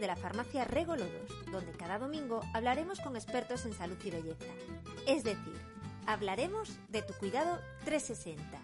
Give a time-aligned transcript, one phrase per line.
[0.00, 4.52] De la farmacia Regolodos, donde cada domingo hablaremos con expertos en salud y belleza.
[5.06, 5.60] Es decir,
[6.06, 8.58] hablaremos de tu cuidado 360.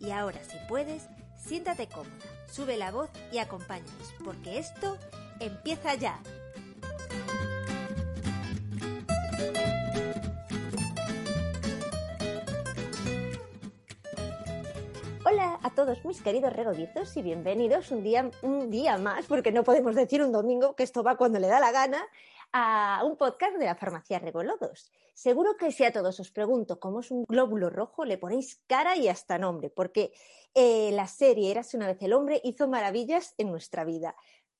[0.00, 1.04] Y ahora, si puedes,
[1.38, 2.10] siéntate cómoda,
[2.50, 4.98] sube la voz y acompáñanos, porque esto
[5.40, 6.18] empieza ya.
[15.32, 19.64] Hola a todos mis queridos regodizos y bienvenidos un día, un día más, porque no
[19.64, 22.06] podemos decir un domingo, que esto va cuando le da la gana,
[22.52, 24.92] a un podcast de la farmacia Regolodos.
[25.14, 28.94] Seguro que si a todos os pregunto cómo es un glóbulo rojo, le ponéis cara
[28.94, 30.12] y hasta nombre, porque
[30.52, 34.14] eh, la serie Érase una vez el hombre hizo maravillas en nuestra vida.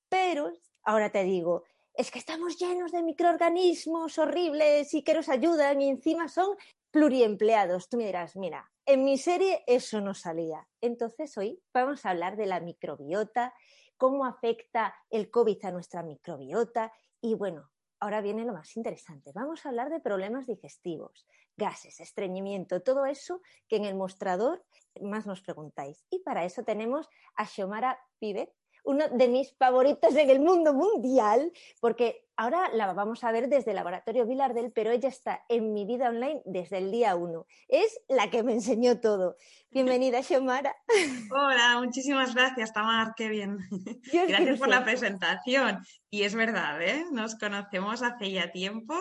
[0.09, 5.81] Pero ahora te digo, es que estamos llenos de microorganismos horribles y que nos ayudan
[5.81, 6.57] y encima son
[6.89, 7.89] pluriempleados.
[7.89, 10.67] Tú me dirás, mira, en mi serie eso no salía.
[10.81, 13.53] Entonces hoy vamos a hablar de la microbiota,
[13.97, 19.31] cómo afecta el COVID a nuestra microbiota y bueno, ahora viene lo más interesante.
[19.33, 24.65] Vamos a hablar de problemas digestivos, gases, estreñimiento, todo eso que en el mostrador
[25.01, 26.05] más nos preguntáis.
[26.09, 28.51] Y para eso tenemos a Xiomara Pivet,
[28.83, 33.71] uno de mis favoritos en el mundo mundial, porque ahora la vamos a ver desde
[33.71, 37.45] el Laboratorio Vilardel, pero ella está en mi vida online desde el día uno.
[37.67, 39.37] Es la que me enseñó todo.
[39.71, 40.75] Bienvenida, Xiomara.
[41.31, 43.57] Hola, muchísimas gracias, Tamar, qué bien.
[44.27, 45.79] gracias por la presentación.
[46.09, 47.05] Y es verdad, ¿eh?
[47.11, 48.95] nos conocemos hace ya tiempo.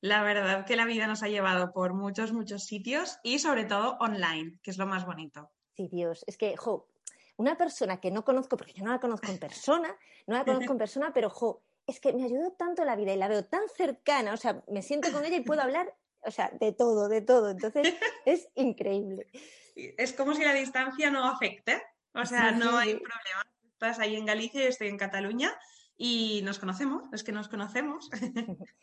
[0.00, 3.96] La verdad que la vida nos ha llevado por muchos, muchos sitios y sobre todo
[3.98, 5.50] online, que es lo más bonito.
[5.76, 6.88] Sí, Dios, es que, jo,
[7.38, 10.72] una persona que no conozco, porque yo no la conozco en persona, no la conozco
[10.72, 13.62] en persona, pero jo, es que me ayudó tanto la vida y la veo tan
[13.68, 17.22] cercana, o sea, me siento con ella y puedo hablar, o sea, de todo, de
[17.22, 17.50] todo.
[17.50, 17.94] Entonces,
[18.26, 19.26] es increíble.
[19.74, 21.80] Es como si la distancia no afecte,
[22.12, 23.46] o sea, no hay problema.
[23.72, 25.56] Estás ahí en Galicia y estoy en Cataluña
[25.96, 28.10] y nos conocemos, es que nos conocemos.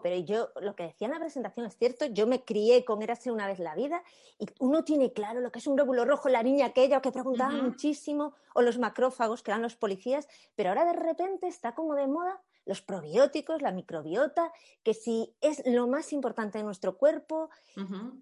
[0.00, 3.30] pero yo, lo que decía en la presentación es cierto, yo me crié con Érase
[3.30, 4.02] una vez la vida
[4.38, 7.50] y uno tiene claro lo que es un glóbulo rojo, la niña aquella que preguntaba
[7.50, 12.06] muchísimo, o los macrófagos, que eran los policías, pero ahora de repente está como de
[12.06, 14.50] moda los probióticos, la microbiota,
[14.82, 17.50] que si es lo más importante de nuestro cuerpo.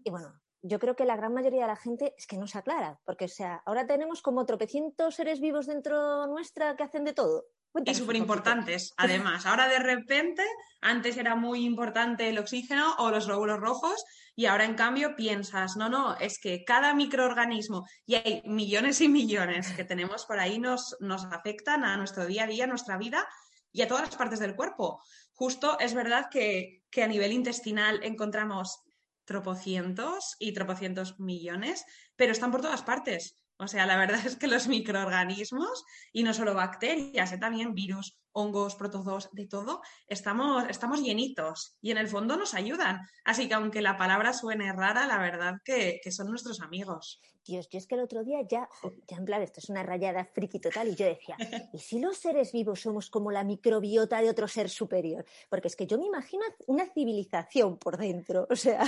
[0.05, 2.59] Y bueno, yo creo que la gran mayoría de la gente es que no se
[2.59, 7.12] aclara, porque o sea, ahora tenemos como tropecientos seres vivos dentro nuestra que hacen de
[7.12, 7.47] todo
[7.84, 9.47] y súper importantes, además.
[9.47, 10.44] Ahora de repente,
[10.81, 15.77] antes era muy importante el oxígeno o los glóbulos rojos y ahora en cambio piensas,
[15.77, 20.59] no, no, es que cada microorganismo, y hay millones y millones que tenemos por ahí,
[20.59, 23.27] nos, nos afectan a nuestro día a día, a nuestra vida
[23.72, 25.03] y a todas las partes del cuerpo.
[25.34, 28.81] Justo es verdad que, que a nivel intestinal encontramos
[29.25, 31.84] tropocientos y tropocientos millones,
[32.16, 33.41] pero están por todas partes.
[33.62, 37.39] O sea, la verdad es que los microorganismos, y no solo bacterias, ¿eh?
[37.39, 43.00] también virus, hongos, protozoos, de todo, estamos, estamos llenitos y en el fondo nos ayudan.
[43.25, 47.20] Así que aunque la palabra suene rara, la verdad que, que son nuestros amigos.
[47.44, 48.69] Dios, yo es que el otro día ya,
[49.09, 51.37] ya en plan, esto es una rayada friki total, y yo decía,
[51.72, 55.25] ¿y si los seres vivos somos como la microbiota de otro ser superior?
[55.50, 58.84] Porque es que yo me imagino una civilización por dentro, o sea.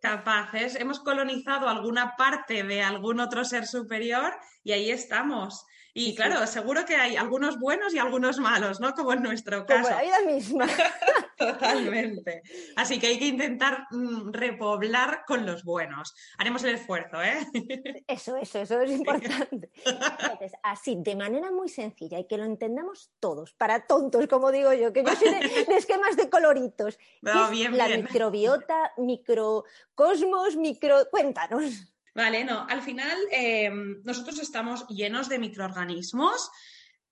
[0.00, 4.34] Capaces, hemos colonizado alguna parte de algún otro ser superior
[4.64, 5.64] y ahí estamos.
[5.96, 8.94] Y claro, seguro que hay algunos buenos y algunos malos, ¿no?
[8.94, 9.84] Como en nuestro caso.
[9.84, 10.66] Como la vida misma.
[11.38, 12.42] Totalmente.
[12.74, 16.12] Así que hay que intentar mm, repoblar con los buenos.
[16.36, 17.38] Haremos el esfuerzo, ¿eh?
[18.08, 19.70] Eso, eso, eso es importante.
[19.84, 24.72] Entonces, así, de manera muy sencilla y que lo entendamos todos, para tontos, como digo
[24.72, 26.98] yo, que yo soy de, esquemas de coloritos.
[27.22, 31.08] No, bien, la microbiota, microcosmos, micro...
[31.10, 31.93] Cuéntanos.
[32.14, 33.70] Vale, no, al final eh,
[34.04, 36.50] nosotros estamos llenos de microorganismos.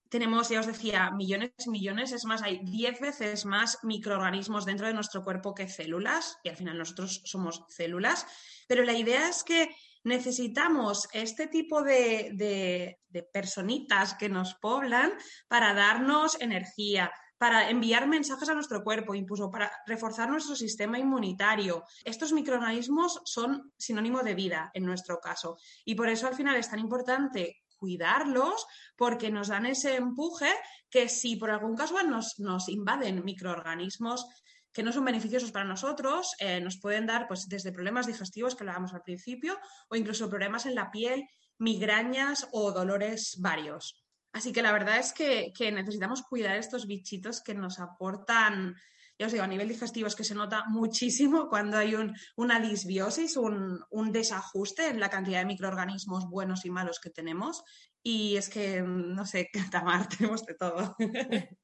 [0.08, 4.86] Tenemos, ya os decía, millones y millones, es más, hay diez veces más microorganismos dentro
[4.86, 8.26] de nuestro cuerpo que células, y al final nosotros somos células.
[8.68, 15.12] Pero la idea es que necesitamos este tipo de, de personitas que nos poblan
[15.48, 17.10] para darnos energía,
[17.42, 21.82] para enviar mensajes a nuestro cuerpo, incluso para reforzar nuestro sistema inmunitario.
[22.04, 26.70] Estos microorganismos son sinónimo de vida en nuestro caso y por eso al final es
[26.70, 28.64] tan importante cuidarlos
[28.96, 30.50] porque nos dan ese empuje
[30.88, 31.74] que si por algún
[32.08, 34.24] nos, nos invaden microorganismos
[34.72, 38.62] que no son beneficiosos para nosotros, eh, nos pueden dar pues, desde problemas digestivos que
[38.62, 41.26] hablábamos al principio o incluso problemas en la piel,
[41.58, 44.01] migrañas o dolores varios.
[44.32, 48.74] Así que la verdad es que, necesitamos cuidar estos bichitos que nos aportan,
[49.18, 51.94] ya os digo, a nivel digestivo es que se nota muchísimo cuando hay
[52.36, 57.62] una disbiosis, un, desajuste en la cantidad de microorganismos buenos y malos que tenemos.
[58.02, 60.96] Y es que, no sé, Tamar, tenemos de todo.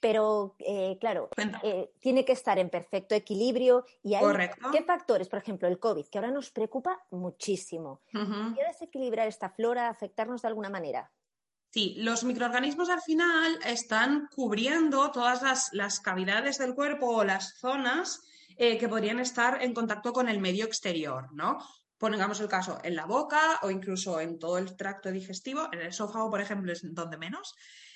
[0.00, 1.30] pero eh, claro,
[1.62, 4.22] eh, tiene que estar en perfecto equilibrio y hay
[4.70, 8.02] qué factores, por ejemplo, el COVID, que ahora nos preocupa muchísimo.
[8.10, 11.10] ¿Quiere desequilibrar esta flora, afectarnos de alguna manera?
[11.74, 18.22] Sí, los microorganismos al final están cubriendo todas las, cavidades del cuerpo o las zonas
[18.56, 21.58] eh, que podrían estar en contacto con el medio exterior, ¿no?
[22.10, 25.86] Pongamos el caso, en la boca o incluso en todo el tracto digestivo, en el
[25.86, 27.54] esófago, por ejemplo, es donde menos,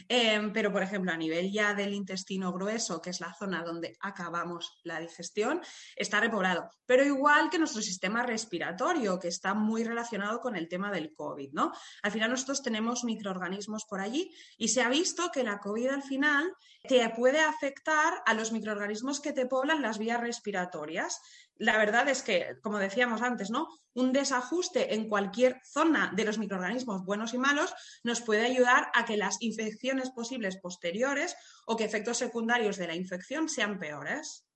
[0.09, 3.99] em, pero, por ejemplo, a nivel ya del intestino grueso, que es la zona donde
[4.01, 5.61] acabamos la digestión,
[5.95, 6.71] está repoblado.
[6.87, 11.53] Pero igual que nuestro sistema respiratorio, que está muy relacionado con el tema del COVID,
[11.53, 11.73] ¿no?
[12.03, 16.03] Al final nosotros tenemos microorganismos por allí y se ha visto que la COVID al
[16.03, 16.51] final
[16.89, 21.21] te puede afectar a los microorganismos que te poblan las vías respiratorias
[21.59, 23.69] la verdad es que, como decíamos antes, ¿no?
[23.95, 27.75] Un desajuste en cualquier zona de los microorganismos buenos y malos
[28.05, 32.95] nos puede ayudar a que las infecciones posibles posteriores o que efectos secundarios de la
[32.95, 34.47] infección sean peores.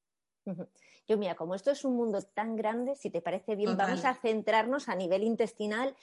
[1.09, 4.15] Yo, mira, como esto es un mundo tan grande, si te parece bien, vamos a
[4.15, 5.97] centrarnos a nivel intestinal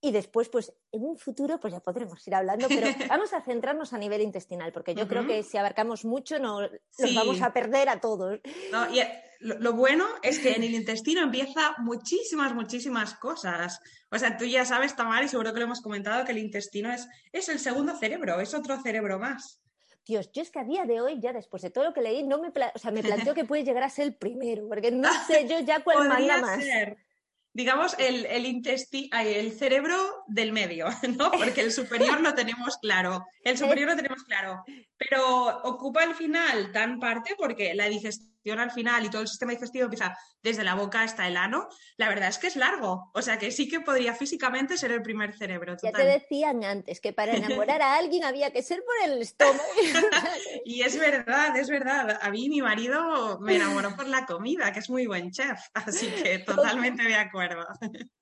[0.00, 3.92] y después, pues en un futuro, pues ya podremos ir hablando, pero vamos a centrarnos
[3.92, 7.88] a nivel intestinal, porque yo creo que si abarcamos mucho, no, los vamos a perder
[7.88, 8.38] a todos.
[8.70, 9.00] No, y
[9.40, 13.80] lo, bueno es que en el intestino empieza muchísimas, muchísimas cosas.
[14.10, 16.92] O sea, tú ya sabes, Tamar, y seguro que lo hemos comentado, que el intestino
[16.92, 19.60] es, es el segundo cerebro, es otro cerebro más.
[20.06, 22.22] Dios, yo es que a día de hoy, ya después de todo lo que leí,
[22.22, 25.08] no me, o sea, me planteo que puede llegar a ser el primero, porque no
[25.26, 26.64] sé yo ya cuál manda más
[27.56, 29.96] digamos, el, el, el cerebro
[30.26, 30.88] del medio,
[31.18, 31.30] ¿no?
[31.30, 34.62] Porque el superior lo tenemos claro, el superior lo tenemos claro,
[34.98, 39.52] pero ocupa al final tan parte porque la digestión al final y todo el sistema
[39.52, 43.10] digestivo empieza desde la boca hasta el ano, la verdad es que es largo.
[43.14, 45.76] O sea que sí que podría físicamente ser el primer cerebro.
[45.82, 49.58] Ya te decían antes que para enamorar a alguien había que ser por el estómago.
[50.64, 52.18] y es verdad, es verdad.
[52.20, 55.60] A mí mi marido me enamoró por la comida, que es muy buen chef.
[55.74, 57.66] Así que totalmente de acuerdo.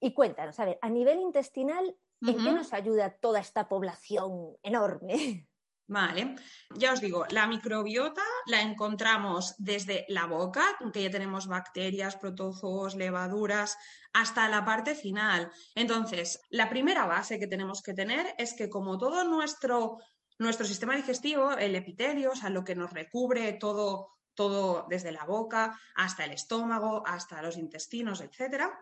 [0.00, 5.46] y cuéntanos, a ver, a nivel intestinal, ¿en qué nos ayuda toda esta población enorme?
[5.86, 6.36] Vale,
[6.74, 10.64] ya os digo, la microbiota la encontramos desde la boca,
[10.94, 13.76] que ya tenemos bacterias, protozoos, levaduras,
[14.14, 15.52] hasta la parte final.
[15.74, 19.98] Entonces, la primera base que tenemos que tener es que como todo nuestro,
[20.38, 25.26] nuestro sistema digestivo, el epitelio, o sea, lo que nos recubre todo, todo desde la
[25.26, 28.72] boca hasta el estómago, hasta los intestinos, etcétera,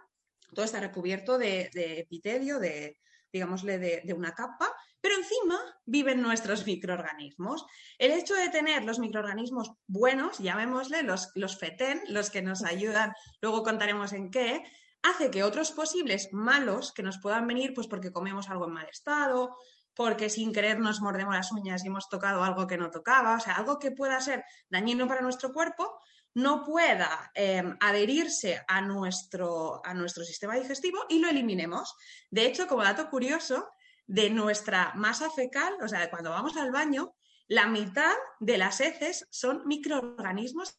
[0.54, 3.00] todo está recubierto de, epitelio, de,
[3.32, 4.72] digámosle, de una capa
[5.02, 7.66] pero encima viven nuestros microorganismos.
[7.98, 13.12] El hecho de tener los microorganismos buenos, llamémosle los, los FETEN, los que nos ayudan,
[13.42, 14.62] luego contaremos en qué,
[15.02, 18.88] hace que otros posibles malos que nos puedan venir, pues porque comemos algo en mal
[18.88, 19.56] estado,
[19.94, 23.40] porque sin querer nos mordemos las uñas y hemos tocado algo que no tocaba, o
[23.40, 25.98] sea, algo que pueda ser dañino para nuestro cuerpo,
[26.34, 31.94] no pueda em, adherirse a nuestro, a nuestro sistema digestivo y lo eliminemos.
[32.30, 33.68] De hecho, como dato curioso,
[34.06, 37.14] de nuestra masa fecal, o sea, cuando vamos al baño,
[37.48, 40.78] la mitad de las heces son microorganismos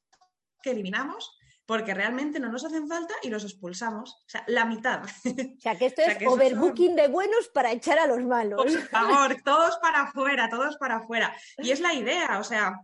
[0.62, 4.12] que eliminamos porque realmente no nos hacen falta y los expulsamos.
[4.12, 5.04] O sea, la mitad.
[5.58, 8.62] O sea, que esto es overbooking de buenos para echar a los malos.
[8.62, 11.34] Por favor, todos para afuera, todos para afuera.
[11.58, 12.82] Y es la idea, o sea,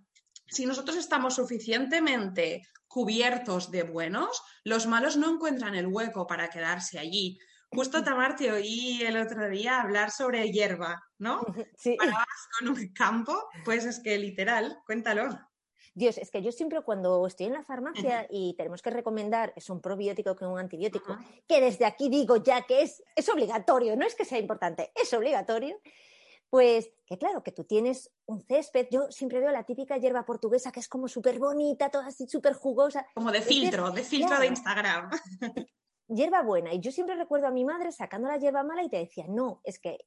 [0.47, 6.99] si nosotros estamos suficientemente cubiertos de buenos, los malos no encuentran el hueco para quedarse
[6.99, 7.37] allí.
[7.71, 11.41] Justo Tamar te oí el otro día hablar sobre hierba, ¿no?
[11.77, 11.95] Sí.
[11.97, 15.29] Parabas con un campo, pues es que literal, cuéntalo.
[15.93, 19.69] Dios, es que yo siempre cuando estoy en la farmacia y tenemos que recomendar, es
[19.69, 24.05] un probiótico que un antibiótico, que desde aquí digo ya que es, es obligatorio, no
[24.05, 25.79] es que sea importante, es obligatorio,
[26.49, 30.71] pues que claro, que tú tienes un césped, yo siempre veo la típica hierba portuguesa
[30.71, 33.05] que es como súper bonita, toda así súper jugosa.
[33.13, 35.09] Como de filtro, de filtro de Instagram.
[36.09, 36.73] hierba buena.
[36.73, 39.61] Y yo siempre recuerdo a mi madre sacando la hierba mala y te decía, no,
[39.63, 40.05] es que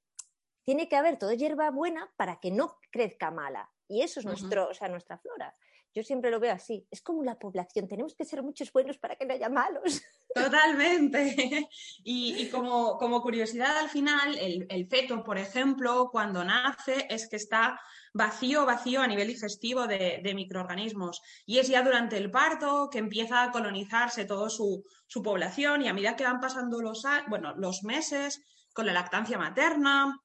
[0.64, 3.70] tiene que haber toda hierba buena para que no crezca mala.
[3.88, 5.54] Y eso es nuestro, o sea, nuestra flora.
[5.94, 6.86] Yo siempre lo veo así.
[6.90, 7.86] Es como la población.
[7.86, 10.02] Tenemos que ser muchos buenos para que no haya malos.
[10.34, 11.68] Totalmente.
[12.04, 17.78] Y, como, curiosidad al final, el, feto, por ejemplo, cuando nace es que está
[18.12, 21.22] vacío, vacío a nivel digestivo de, microorganismos.
[21.46, 24.84] Y es ya durante el parto que empieza a colonizarse toda su,
[25.22, 28.40] población y a medida que van pasando los, bueno, los meses
[28.72, 30.18] con la lactancia materna,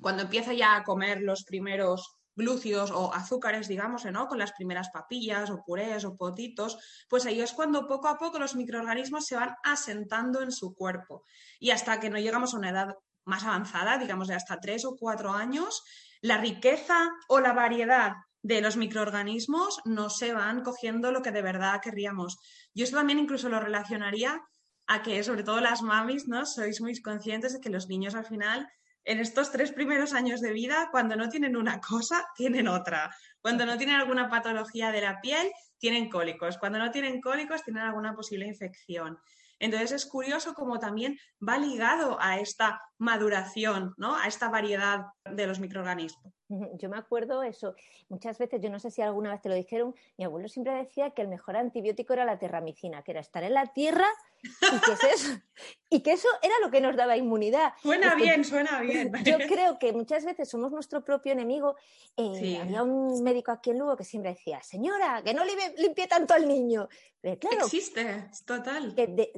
[0.00, 4.26] cuando empieza ya a comer los primeros glúcidos o azúcares, digamos, ¿no?
[4.26, 6.76] con las primeras papillas o purés o potitos,
[7.08, 11.22] pues ahí es cuando poco a poco los microorganismos se van asentando en su cuerpo.
[11.60, 14.96] Y hasta que no llegamos a una edad más avanzada, digamos de hasta tres o
[14.96, 15.82] cuatro años,
[16.24, 21.42] la riqueza o la variedad de los microorganismos no se van cogiendo lo que de
[21.42, 22.38] verdad querríamos.
[22.72, 24.40] Yo esto también incluso lo relacionaría
[24.86, 26.46] a que, sobre todo las mamis, ¿no?
[26.46, 28.66] Sois muy conscientes de que los niños al final
[29.04, 33.14] en estos tres primeros años de vida, cuando no tienen una cosa, tienen otra.
[33.42, 36.56] Cuando no tienen alguna patología de la piel, tienen cólicos.
[36.56, 39.18] Cuando no tienen cólicos, tienen alguna posible infección.
[39.58, 44.16] Entonces es curioso cómo también va ligado a esta maduración, ¿no?
[44.16, 46.32] A esta variedad de los microorganismos.
[46.48, 47.74] Yo me acuerdo eso,
[48.08, 51.10] muchas veces, yo no sé si alguna vez te lo dijeron, mi abuelo siempre decía
[51.10, 54.06] que el mejor antibiótico era la terramicina, que era estar en la tierra
[54.42, 55.28] y que, eso,
[55.90, 57.72] y que eso era lo que nos daba inmunidad.
[57.80, 59.10] Suena bien, suena bien.
[59.24, 61.76] Yo creo que muchas veces somos nuestro propio enemigo.
[62.16, 66.34] Eh, había un médico aquí en Lugo que siempre decía, señora, que no limpie tanto
[66.34, 66.88] al niño.
[67.22, 68.94] claro, Existe, total.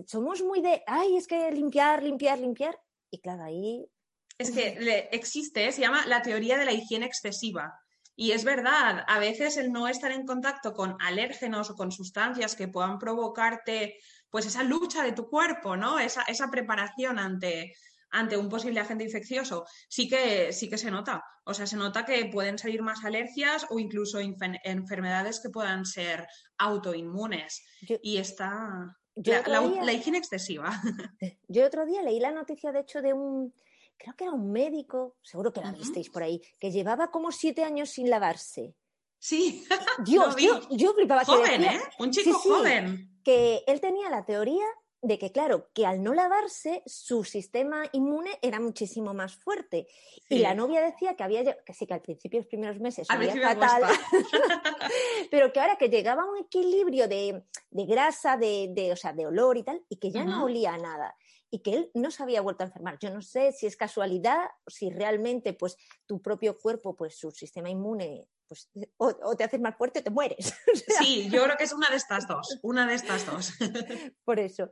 [0.06, 2.80] somos muy de, ay, es que limpiar, limpiar, limpiar.
[3.12, 3.88] Y claro, ahí
[4.38, 7.78] es que existe, se llama la teoría de la higiene excesiva.
[8.18, 12.56] Y es verdad, a veces el no estar en contacto con alérgenos o con sustancias
[12.56, 13.98] que puedan provocarte
[14.30, 15.98] pues esa lucha de tu cuerpo, ¿no?
[15.98, 17.74] Esa, esa preparación ante,
[18.10, 21.22] ante un posible agente infeccioso, sí que, sí que se nota.
[21.44, 26.26] O sea, se nota que pueden salir más alergias o incluso enfermedades que puedan ser
[26.56, 27.64] autoinmunes.
[28.02, 30.70] y está la, la, higiene excesiva.
[31.48, 33.54] Yo otro día leí la noticia, de hecho, de un,
[33.96, 37.64] creo que era un médico, seguro que la visteis por ahí, que llevaba como siete
[37.64, 38.74] años sin lavarse.
[39.18, 39.66] Sí,
[40.04, 41.24] Dios, yo, yo flipaba.
[41.24, 41.80] Joven, ¿eh?
[41.98, 43.20] Un chico joven.
[43.24, 44.66] que él tenía la teoría
[45.02, 49.86] de que, claro, que al no lavarse, su sistema inmune era muchísimo más fuerte.
[50.28, 53.34] Y la novia decía que había, que sí, que al principio, los primeros meses, había
[53.36, 53.84] fatal,
[55.30, 59.56] pero que ahora que llegaba a un equilibrio de, grasa, de, o sea, de olor
[59.56, 61.14] y tal, y que ya no olía nada
[61.50, 62.98] y que él no se había vuelto a enfermar.
[62.98, 65.76] Yo no sé si es casualidad, si realmente pues
[66.06, 70.10] tu propio cuerpo, pues su sistema inmune, pues o, te haces más fuerte o te
[70.10, 70.54] mueres.
[70.98, 73.52] Sí, yo creo que es una de estas dos, una de estas dos.
[74.24, 74.70] Por eso.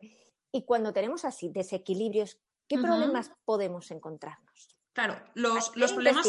[0.53, 4.79] Y cuando tenemos así desequilibrios, ¿qué problemas podemos encontrarnos?
[4.93, 6.27] Claro, los, los problemas.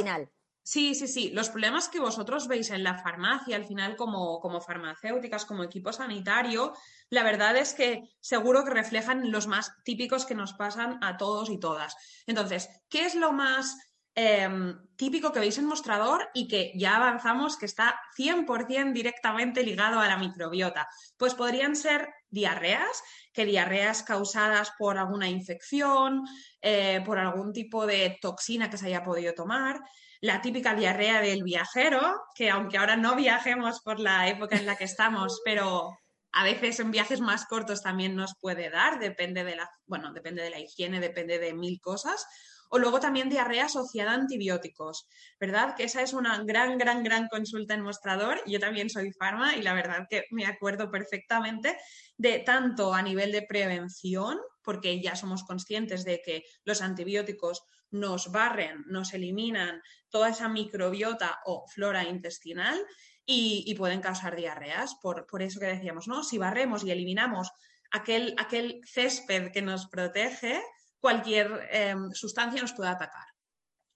[0.67, 1.29] Sí, sí, sí.
[1.29, 5.93] Los problemas que vosotros veis en la farmacia, al final, como, como farmacéuticas, como equipo
[5.93, 6.73] sanitario,
[7.11, 11.51] la verdad es que seguro que reflejan los más típicos que nos pasan a todos
[11.51, 11.95] y todas.
[12.25, 13.77] Entonces, ¿qué es lo más
[14.15, 19.99] em, típico que veis en mostrador y que ya avanzamos que está 100% directamente ligado
[19.99, 20.87] a la microbiota?
[21.15, 26.23] Pues podrían ser diarreas, que diarreas causadas por alguna infección,
[26.59, 29.79] eh, por algún tipo de toxina que se haya podido tomar
[30.25, 32.01] la típica diarrea del viajero,
[32.33, 35.95] que aunque ahora no viajemos por la época en la que estamos, pero
[36.31, 40.41] a veces en viajes más cortos también nos puede dar, depende de la, bueno, depende
[40.41, 42.25] de la higiene, depende de mil cosas.
[42.69, 45.07] O luego también diarrea asociada a antibióticos,
[45.39, 45.75] ¿verdad?
[45.75, 48.41] Que esa es una gran, gran, gran consulta en mostrador.
[48.45, 51.77] Yo también soy farma y la verdad que me acuerdo perfectamente
[52.17, 58.31] de tanto a nivel de prevención, porque ya somos conscientes de que los antibióticos nos
[58.31, 62.79] barren, nos eliminan toda esa microbiota o flora intestinal
[63.25, 64.95] y, pueden causar diarreas.
[65.01, 66.23] Por, eso que decíamos, ¿no?
[66.23, 67.51] Si barremos y eliminamos
[67.91, 70.61] aquel, aquel césped que nos protege,
[71.05, 73.27] cualquier em, sustancia nos puede atacar.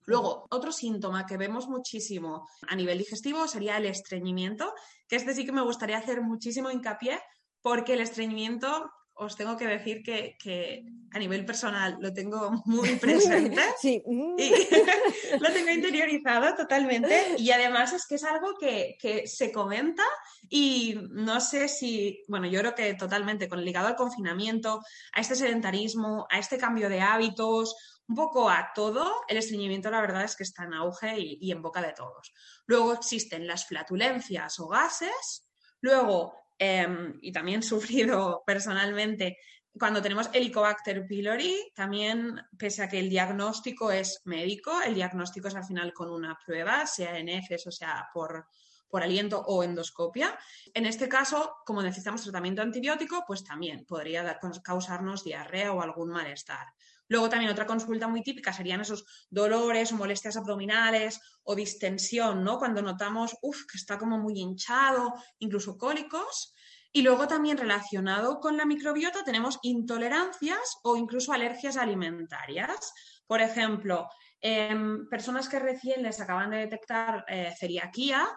[0.05, 4.75] Luego, otro síntoma que vemos muchísimo a nivel digestivo sería el estreñimiento,
[5.07, 7.19] que este sí que me gustaría hacer muchísimo hincapié
[7.63, 13.61] porque el estreñimiento os tengo que decir que, a nivel personal lo tengo muy presente.
[13.79, 14.01] Sí.
[14.05, 14.51] Y
[15.39, 17.35] lo tengo interiorizado totalmente.
[17.37, 20.03] Y además es que es algo que, se comenta
[20.47, 24.81] y no sé si, bueno, yo creo que totalmente con ligado al confinamiento,
[25.13, 27.75] a este sedentarismo, a este cambio de hábitos,
[28.07, 31.61] un poco a todo, el estreñimiento la verdad es que está en auge y en
[31.61, 32.33] boca de todos.
[32.65, 35.45] Luego existen las flatulencias o gases.
[35.81, 39.37] Luego Em, y también sufrido personalmente
[39.79, 45.55] cuando tenemos Helicobacter pylori, también, pese a que el diagnóstico es médico, el diagnóstico es
[45.55, 48.47] al final con una prueba, sea en heces o sea por,
[48.89, 50.37] por aliento o endoscopia.
[50.73, 56.67] En este caso, como necesitamos tratamiento antibiótico, pues también podría causarnos diarrea o algún malestar.
[57.09, 62.59] Luego también otra consulta muy típica serían esos dolores o molestias abdominales o distensión, ¿no?
[62.59, 66.53] Cuando notamos, uff, que está como muy hinchado, incluso cólicos.
[66.91, 72.93] Y luego también relacionado con la microbiota tenemos intolerancias o incluso alergias alimentarias.
[73.27, 74.07] Por ejemplo,
[74.39, 78.29] en personas que recién les acaban de detectar eh, celiaquía,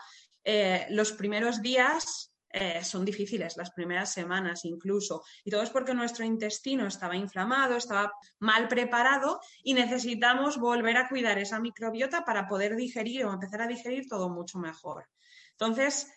[0.44, 5.22] eh, los primeros días eh, son difíciles, las primeras semanas incluso.
[5.42, 11.08] Y todo es porque nuestro intestino estaba inflamado, estaba mal preparado y necesitamos volver a
[11.08, 15.08] cuidar esa microbiota para poder digerir o empezar a digerir todo mucho mejor.
[15.52, 16.12] Entonces,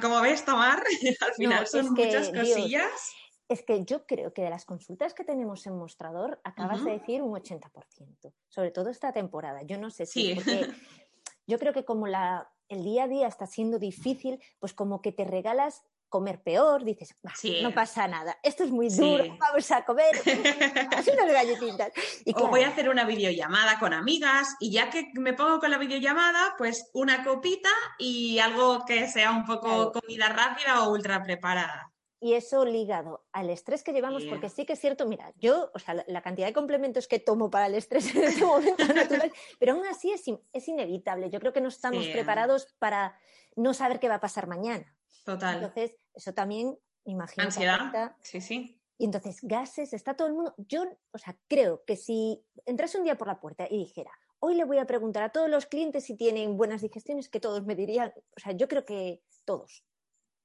[0.00, 0.82] como ves, Tomar,
[1.20, 3.12] al final son muchas cosillas.
[3.48, 7.22] es que yo creo que de las consultas que tenemos en mostrador, acabas de decir
[7.22, 9.62] un 80%, sobre todo esta temporada.
[9.62, 10.70] Yo no sé si, porque
[11.48, 15.12] yo creo que como la, el día a día está siendo difícil, pues como que
[15.12, 17.14] te regalas comer peor, dices,
[17.62, 21.92] no pasa nada, esto es muy duro, vamos a comer unas galletitas.
[22.24, 25.70] Y o voy a hacer una videollamada con amigas y ya que me pongo con
[25.70, 31.22] la videollamada, pues una copita y algo que sea un poco comida rápida o ultra
[31.22, 31.92] preparada.
[32.20, 35.78] Y eso ligado al estrés que llevamos, porque sí que es cierto, mira, yo, o
[35.78, 39.74] sea, la, cantidad de complementos que tomo para el estrés en este momento natural, pero
[39.74, 41.30] aún así es, es inevitable.
[41.30, 43.16] Yo creo que no estamos preparados para
[43.54, 44.96] no saber qué va a pasar mañana.
[45.24, 45.56] Total.
[45.56, 47.44] Entonces, eso también, imagino.
[47.44, 48.16] Ansiedad.
[48.20, 48.80] Sí, sí.
[48.98, 50.54] Y entonces, gases, está todo el mundo.
[50.56, 54.10] Yo, o sea, creo que si entrase un día por la puerta y dijera,
[54.40, 57.64] hoy le voy a preguntar a todos los clientes si tienen buenas digestiones, que todos
[57.64, 59.84] me dirían, o sea, yo creo que todos.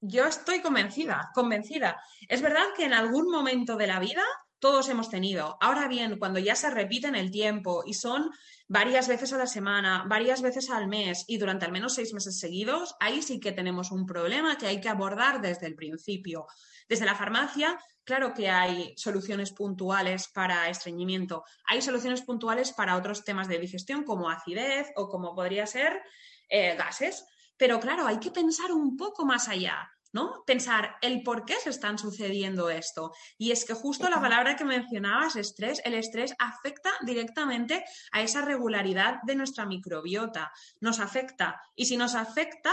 [0.06, 2.04] Yo estoy convencida, convencida.
[2.28, 4.22] Es verdad que en algún momento de la vida
[4.60, 5.58] todos hemos tenido.
[5.62, 8.30] Ahora bien, cuando ya se repite en el tiempo y son
[8.68, 12.38] varias veces a la semana, varias veces al mes y durante al menos seis meses
[12.38, 16.48] seguidos, ahí sí que tenemos un problema que hay que abordar desde el principio.
[16.90, 23.24] Desde la farmacia, claro que hay soluciones puntuales para estreñimiento, hay soluciones puntuales para otros
[23.24, 26.02] temas de digestión como acidez o como podría ser
[26.50, 27.26] eh, gases.
[27.58, 29.90] Pero claro, hay que pensar un poco más allá.
[30.14, 30.44] ¿no?
[30.46, 33.12] Pensar el por qué se están sucediendo esto.
[33.38, 38.42] Y es que justo la palabra que mencionabas, estrés, el estrés afecta directamente a esa
[38.42, 40.52] regularidad de nuestra microbiota.
[40.80, 41.60] Nos afecta.
[41.76, 42.72] Y si nos afecta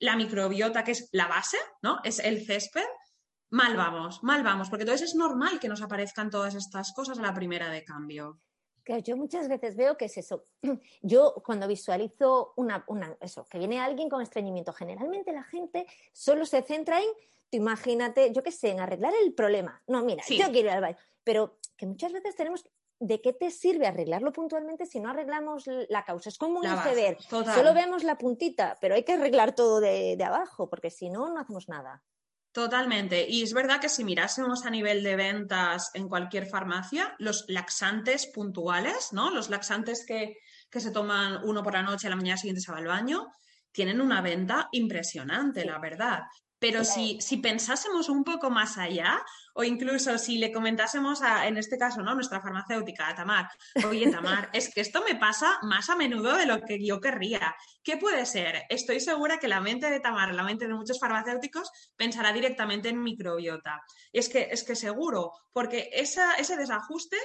[0.00, 2.00] la microbiota, que es la base, ¿no?
[2.02, 2.86] Es el césped,
[3.50, 7.22] mal vamos, mal vamos, porque entonces es normal que nos aparezcan todas estas cosas a
[7.22, 8.40] la primera de cambio
[9.02, 10.44] yo muchas veces veo que es eso.
[11.02, 12.84] Yo cuando visualizo una,
[13.20, 17.08] eso, que viene alguien con estreñimiento, generalmente la gente solo se centra en,
[17.50, 19.82] imagínate, yo qué sé, en arreglar el problema.
[19.86, 20.96] No, mira, yo quiero ir al baño.
[21.24, 22.64] Pero que muchas veces tenemos,
[22.98, 26.28] ¿de qué te sirve arreglarlo puntualmente si no arreglamos la causa?
[26.28, 27.20] Es como un iceberg.
[27.22, 31.40] Solo vemos la puntita, pero hay que arreglar todo de abajo, porque si no, no
[31.40, 32.02] hacemos nada.
[32.52, 33.28] Totalmente.
[33.28, 38.26] Y es verdad que si mirásemos a nivel de ventas en cualquier farmacia, los laxantes
[38.26, 39.30] puntuales, ¿no?
[39.30, 42.72] Los laxantes que, que se toman uno por la noche, a la mañana siguiente se
[42.72, 43.28] va al baño,
[43.70, 46.22] tienen una venta impresionante, la verdad.
[46.60, 51.56] Pero si, si, pensásemos un poco más allá, o incluso si le comentásemos a, en
[51.56, 52.14] este caso, ¿no?
[52.14, 53.48] Nuestra farmacéutica, a Tamar,
[53.88, 57.56] oye, Tamar, es que esto me pasa más a menudo de lo que yo querría.
[57.82, 58.64] ¿Qué puede ser?
[58.68, 63.02] Estoy segura que la mente de Tamar, la mente de muchos farmacéuticos, pensará directamente en
[63.02, 63.82] microbiota.
[64.12, 67.16] Y es que, es que seguro, porque esa, ese desajuste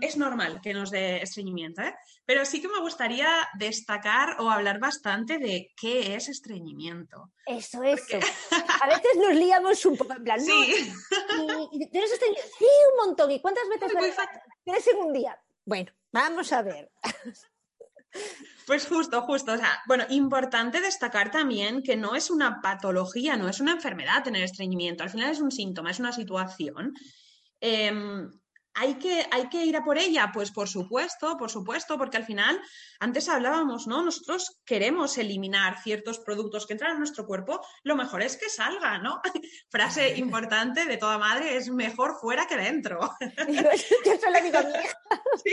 [0.00, 1.94] es normal que nos dé estreñimiento, ¿eh?
[2.26, 7.32] pero sí que me gustaría destacar o hablar bastante de qué es estreñimiento.
[7.46, 8.18] Eso, eso.
[8.82, 10.92] A veces nos liamos un poco en plan, sí.
[11.90, 12.50] ¿Tienes estreñimiento?
[12.58, 13.30] Sí, un montón.
[13.30, 13.92] ¿Y cuántas veces
[14.64, 15.38] tienes en un día?
[15.64, 16.90] Bueno, vamos a ver.
[18.66, 19.52] Pues justo, justo.
[19.52, 24.22] O sea, bueno, importante destacar también que no es una patología, no es una enfermedad
[24.22, 25.02] tener estreñimiento.
[25.02, 26.94] Al final es un síntoma, es una situación.
[27.60, 28.30] Em,
[28.74, 30.30] ¿Hay que, ¿Hay que ir a por ella?
[30.32, 32.60] Pues por supuesto, por supuesto, porque al final,
[32.98, 34.02] antes hablábamos, ¿no?
[34.02, 38.98] Nosotros queremos eliminar ciertos productos que entran en nuestro cuerpo, lo mejor es que salga,
[38.98, 39.20] ¿no?
[39.70, 42.98] Frase importante de toda madre, es mejor fuera que dentro.
[43.48, 44.42] Yo soy la
[45.44, 45.52] sí.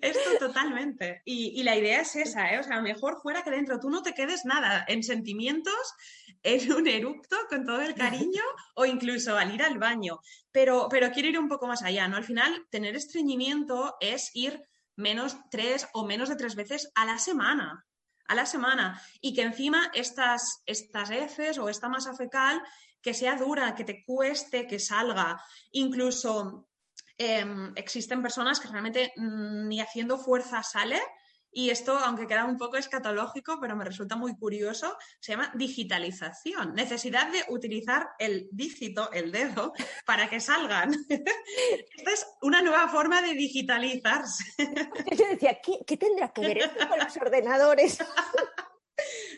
[0.00, 1.22] Esto totalmente.
[1.24, 2.58] Y, la idea es esa, ¿eh?
[2.58, 3.80] O sea, mejor fuera que dentro.
[3.80, 5.94] Tú no te quedes nada en sentimientos,
[6.42, 8.42] en un eructo con todo el cariño
[8.74, 10.20] o incluso al ir al baño.
[10.50, 12.16] Pero, pero quiero ir un poco más allá, ¿no?
[12.16, 14.62] Al final, tener estreñimiento es ir
[14.96, 17.86] menos tres o menos de tres veces a la semana.
[18.26, 19.02] A la semana.
[19.20, 22.62] Y que encima estas, estas heces o esta masa fecal
[23.02, 25.42] que sea dura, que te cueste, que salga.
[25.72, 26.68] Incluso
[27.18, 31.00] Em, existen personas que realmente mm, ni haciendo fuerza sale
[31.54, 36.74] y esto, aunque queda un poco escatológico, pero me resulta muy curioso, se llama digitalización.
[36.74, 39.74] Necesidad de utilizar el dígito, el dedo,
[40.06, 40.92] para que salgan.
[41.08, 44.44] Esta es una nueva forma de digitalizarse.
[45.14, 47.98] Yo decía, ¿qué, tendrá que ver esto con los ordenadores?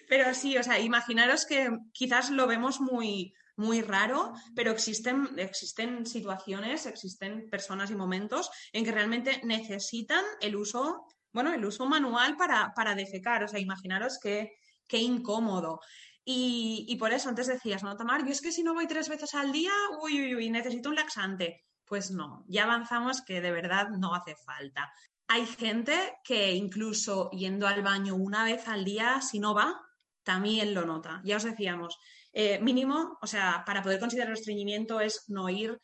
[0.09, 6.07] Pero sí, o sea, imaginaros que quizás lo vemos muy, muy raro, pero existen, existen
[6.07, 12.37] situaciones, existen personas y momentos en que realmente necesitan el uso bueno, el uso manual
[12.37, 13.43] para, para defecar.
[13.43, 14.53] O sea, imaginaros qué,
[14.87, 15.81] qué incómodo.
[16.25, 18.25] Y, por eso antes decías, ¿no, Tamar?
[18.25, 20.95] Yo es que si no voy tres veces al día, uy, uy, uy, necesito un
[20.95, 21.67] laxante.
[21.85, 24.90] Pues no, ya avanzamos que de verdad no hace falta.
[25.29, 29.83] Hay gente que incluso yendo al baño una vez al día, si no va,
[30.23, 31.21] también lo nota.
[31.25, 31.99] Ya os decíamos,
[32.35, 35.81] eh, mínimo, o sea, para poder considerar el estreñimiento es no ir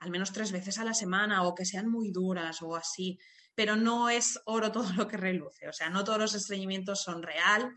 [0.00, 3.18] al menos tres veces a la semana o que sean muy duras o así
[3.54, 5.68] pero no es oro todo lo que reluce.
[5.68, 7.72] O sea, no todos los estreñimientos son real.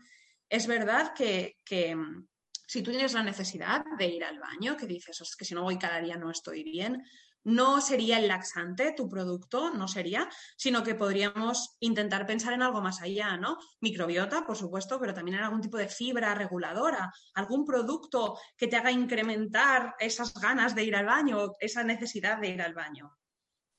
[0.48, 1.56] Es verdad que,
[1.94, 2.26] mm,
[2.66, 5.62] si tú tienes la necesidad de ir al baño, que dices, es que si no
[5.62, 7.04] voy cada día no estoy bien,
[7.46, 12.80] no sería el laxante tu producto, no sería, sino que podríamos intentar pensar en algo
[12.80, 13.56] más allá, ¿no?
[13.80, 18.76] Microbiota, por supuesto, pero también en algún tipo de fibra reguladora, algún producto que te
[18.76, 23.16] haga incrementar esas ganas de ir al baño, esa necesidad de ir al baño.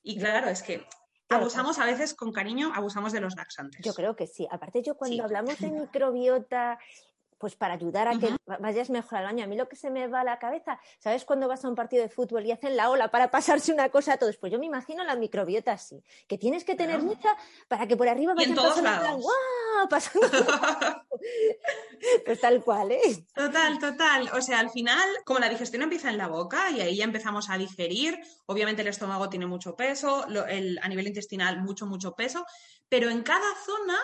[0.01, 0.87] Y claro, es que
[1.27, 3.85] abusamos a veces con cariño, abusamos de los laxantes.
[3.85, 4.47] Yo creo que sí.
[4.49, 6.79] Aparte, yo cuando hablamos de microbiota
[7.37, 9.43] pues para ayudar a que vayas mejor al baño.
[9.43, 11.75] A mí lo que se me va a la cabeza, ¿sabes cuando vas a un
[11.75, 14.37] partido de fútbol y hacen la ola para pasarse una cosa a todos?
[14.37, 17.35] Pues yo me imagino la microbiota así, que tienes que tener mucha
[17.67, 19.89] para que por arriba vayan pasando ¡guau!
[19.89, 20.27] pasando.
[22.25, 23.25] pues tal cual, ¿eh?
[23.33, 24.29] Total, total.
[24.33, 27.49] O sea, al final, como la digestión empieza en la boca y ahí ya empezamos
[27.49, 32.45] a digerir, obviamente el estómago tiene mucho peso, a nivel intestinal mucho, mucho peso,
[32.89, 33.97] pero en cada zona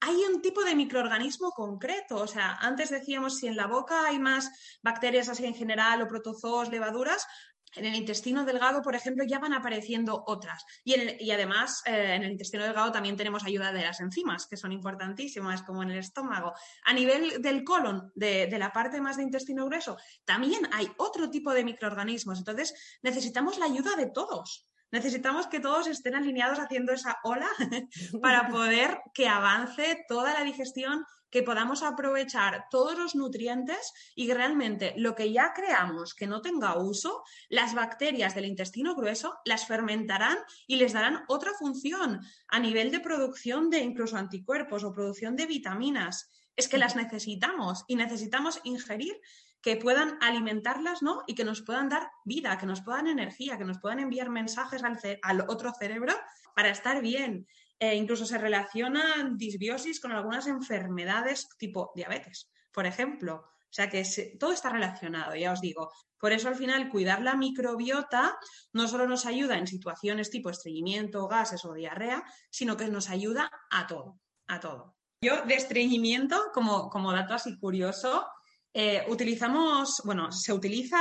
[0.00, 2.16] hay un tipo de microorganismo concreto.
[2.16, 4.50] O sea, antes decíamos si en la boca hay más
[4.82, 7.26] bacterias así en general o protozoos, levaduras,
[7.74, 10.64] en el intestino delgado, por ejemplo, ya van apareciendo otras.
[10.84, 14.72] Y, además, eh, en el intestino delgado también tenemos ayuda de las enzimas, que son
[14.72, 16.54] importantísimas, como en el estómago.
[16.84, 21.30] A nivel del colon, de, de la parte más de intestino grueso, también hay otro
[21.30, 22.38] tipo de microorganismos.
[22.38, 24.66] Entonces, necesitamos la ayuda de todos.
[24.90, 27.48] Necesitamos que todos estén alineados haciendo esa ola
[28.22, 34.34] para poder que avance toda la digestión, que podamos aprovechar todos los nutrientes y que
[34.34, 39.66] realmente lo que ya creamos que no tenga uso, las bacterias del intestino grueso las
[39.66, 45.36] fermentarán y les darán otra función a nivel de producción de incluso anticuerpos o producción
[45.36, 46.30] de vitaminas.
[46.56, 49.20] Es que las necesitamos y necesitamos ingerir
[49.60, 51.22] que puedan alimentarlas, ¿no?
[51.26, 54.82] Y que nos puedan dar vida, que nos puedan energía, que nos puedan enviar mensajes
[55.22, 56.14] al, otro cerebro
[56.54, 57.46] para estar bien.
[57.78, 63.44] E incluso se relaciona disbiosis con algunas enfermedades tipo diabetes, por ejemplo.
[63.70, 64.04] O sea que
[64.38, 65.92] todo está relacionado, ya os digo.
[66.18, 68.36] Por eso al final cuidar la microbiota
[68.72, 73.50] no solo nos ayuda en situaciones tipo estreñimiento, gases o diarrea, sino que nos ayuda
[73.70, 74.96] a todo, a todo.
[75.20, 78.26] Yo de estreñimiento, como, como dato así curioso,
[78.74, 80.98] eh, utilizamos, bueno, se utiliza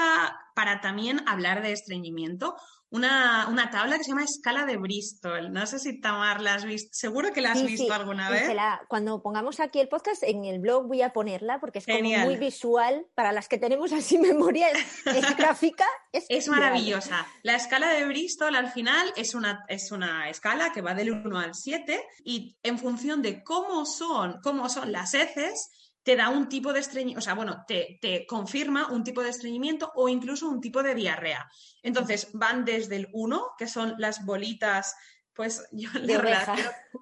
[0.55, 2.55] para también hablar de estreñimiento
[2.89, 5.51] una, tabla que se llama escala de Bristol.
[5.51, 8.49] No sé si Tamar la has visto, seguro que la has visto alguna vez.
[8.87, 12.37] cuando pongamos aquí el podcast, en el blog voy a ponerla porque es como muy
[12.37, 13.05] visual.
[13.13, 15.85] Para las que tenemos así memoria es, gráfica.
[16.11, 17.27] Es, maravillosa.
[17.43, 21.39] La escala de Bristol al final es una, es una escala que va del 1
[21.39, 25.69] al 7 y en función de cómo son, cómo son las heces,
[26.07, 29.91] te da un tipo de estreñimiento, o sea, bueno, te, confirma un tipo de estreñimiento
[29.93, 31.51] o incluso un tipo de diarrea.
[31.83, 34.95] Entonces, van desde el 1, que son las bolitas,
[35.33, 36.55] pues yo de oveja.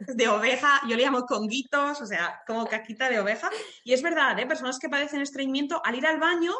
[0.08, 3.52] de oveja, yo le llamo conguitos, o sea, como caquita de oveja.
[3.84, 4.48] Y es verdad, ¿eh?
[4.48, 6.56] personas que padecen estreñimiento, al ir al baño,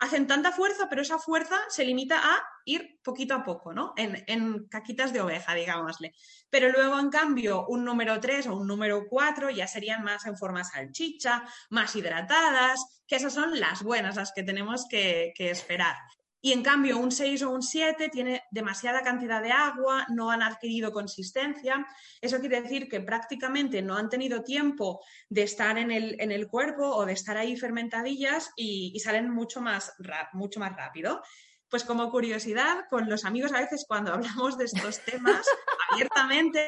[0.00, 3.92] hacen tanta fuerza, pero esa fuerza se limita a ir poquito a poco, ¿no?
[3.96, 6.14] En, caquitas de oveja, digámosle.
[6.48, 10.38] Pero luego, en cambio, un número 3 o un número 4 ya serían más en
[10.38, 15.96] forma salchicha, más hidratadas, que esas son las buenas, las que tenemos que, que esperar.
[16.42, 20.42] Y en cambio, un 6 o un 7 tiene demasiada cantidad de agua, no han
[20.42, 21.86] adquirido consistencia.
[22.20, 26.48] Eso quiere decir que prácticamente no han tenido tiempo de estar en el, en el
[26.48, 29.92] cuerpo o de estar ahí fermentadillas y, salen mucho más,
[30.32, 31.22] mucho más rápido.
[31.68, 35.46] Pues como curiosidad, con los amigos a veces cuando hablamos de estos temas
[35.90, 36.66] abiertamente,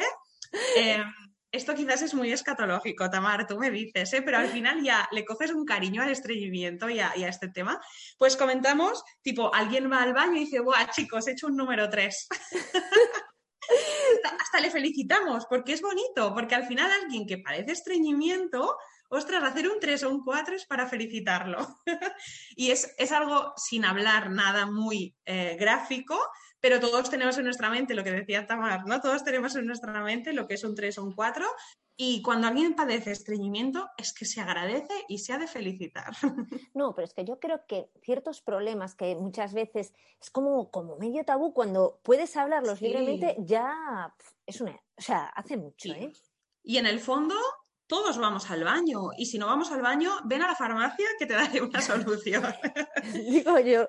[0.77, 1.03] eh,
[1.53, 4.23] esto quizás es muy escatológico, Tamar, tú me dices, ¿eh?
[4.23, 7.81] pero al final ya le coges un cariño al estreñimiento y a, este tema.
[8.19, 11.91] Pues comentamos, tipo, alguien va al baño y dice, ¡buah, chicos, he hecho un número
[11.91, 12.29] 3!
[14.41, 18.77] hasta le felicitamos, porque es bonito, porque al final alguien que parece estreñimiento,
[19.09, 21.59] ostras, hacer un 3 o un 4 es para felicitarlo.
[22.57, 26.19] y es, algo sin hablar nada muy eh, gráfico,
[26.63, 29.01] pero todos tenemos en nuestra mente lo que decía Tamar, ¿no?
[29.01, 31.45] Todos tenemos en nuestra mente lo que es un 3 o un 4
[31.97, 36.13] y cuando alguien padece estreñimiento es que se agradece y se ha de felicitar.
[36.75, 40.97] No, pero es que yo creo que ciertos problemas que muchas veces es como, como
[40.97, 44.15] medio tabú, cuando puedes hablarlos libremente ya
[44.47, 44.81] es una...
[44.97, 46.13] O sea, hace mucho, ¿eh?
[46.63, 47.35] Y en el fondo
[47.87, 51.27] todos vamos al baño y si no vamos al baño, ven a la farmacia que
[51.27, 52.43] te daré una solución.
[53.13, 53.89] Digo yo.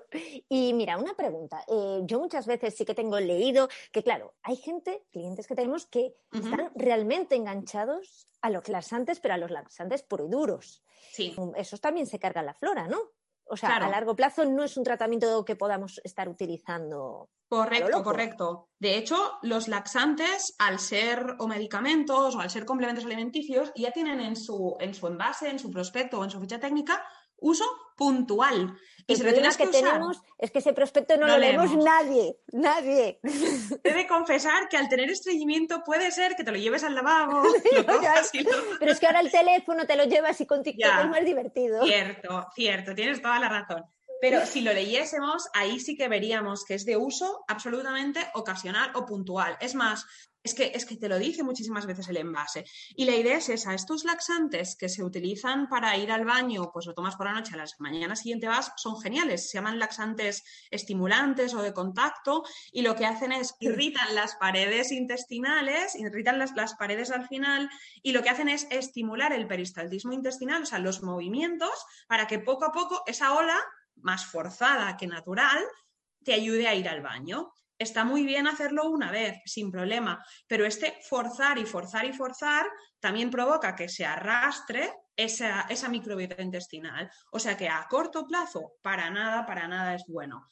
[0.49, 1.63] Y mira, una pregunta.
[1.67, 5.85] Eh, yo muchas veces sí que tengo leído que, claro, hay gente, clientes que tenemos,
[5.85, 10.83] que están realmente enganchados a los laxantes, pero a los laxantes puros y duros.
[11.11, 11.35] Sí.
[11.55, 13.11] Esos también se cargan la flora, ¿no?
[13.45, 17.29] O sea, a largo plazo no es un tratamiento que podamos estar utilizando.
[17.47, 18.69] Correcto, correcto.
[18.79, 24.21] De hecho, los laxantes, al ser o medicamentos o al ser complementos alimenticios, ya tienen
[24.21, 27.05] en su, en su envase, en su prospecto o en su ficha técnica
[27.43, 28.75] uso puntual.
[29.05, 33.19] Y el problema que, tenemos es que ese prospecto no, lo leemos nadie, nadie.
[33.83, 37.43] Debe confesar que al tener estreñimiento puede ser que te lo lleves al lavabo.
[38.79, 41.83] Pero es que ahora el teléfono te lo llevas y con TikTok es más divertido.
[41.83, 43.83] Cierto, cierto, tienes toda la razón.
[44.23, 49.05] Pero si lo leyésemos, ahí sí que veríamos que es de uso absolutamente ocasional o
[49.05, 49.57] puntual.
[49.59, 50.05] Es más,
[50.41, 52.63] es que, es que te lo dice muchísimas veces el envase.
[52.95, 56.85] Y la idea es esa, estos laxantes que se utilizan para ir al baño, pues
[56.85, 59.49] lo tomas por la noche, a la mañana siguiente vas, son geniales.
[59.49, 64.93] Se llaman laxantes estimulantes o de contacto y lo que hacen es irritan las paredes
[64.93, 67.69] intestinales, irritan las, las paredes al final
[68.01, 72.39] y lo que hacen es estimular el peristaltismo intestinal, o sea, los movimientos, para que
[72.39, 73.59] poco a poco esa ola
[73.95, 75.63] más forzada que natural
[76.23, 77.51] te ayude a ir al baño.
[77.77, 82.65] Está muy bien hacerlo una vez, sin problema, pero este forzar y forzar y forzar
[82.99, 87.09] también provoca que se arrastre esa, esa microbiota intestinal.
[87.31, 90.47] O sea que a corto plazo, para nada, para nada es bueno.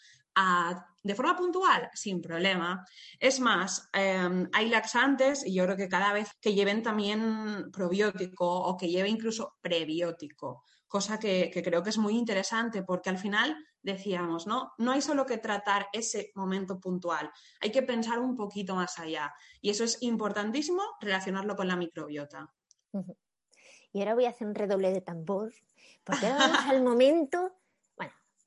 [1.04, 2.86] de forma puntual, sin problema.
[3.20, 8.48] Es más, em, hay laxantes y yo creo que cada vez que lleven también probiótico
[8.48, 13.56] o que lleve incluso prebiótico, cosa que, creo que es muy interesante porque al final
[13.82, 14.74] decíamos, ¿no?
[14.78, 19.34] No hay solo que tratar ese momento puntual, hay que pensar un poquito más allá.
[19.62, 22.54] Y eso es importantísimo relacionarlo con la microbiota.
[23.94, 25.54] Y ahora voy a hacer un redoble de tambor,
[26.04, 27.54] porque ahora vamos al momento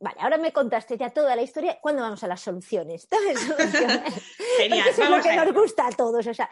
[0.00, 1.78] Vale, ahora me contaste ya toda la historia.
[1.80, 3.06] ¿Cuándo vamos a las soluciones?
[4.58, 4.88] Genial.
[4.88, 6.26] Eso es lo que nos gusta a todos.
[6.26, 6.48] O sea,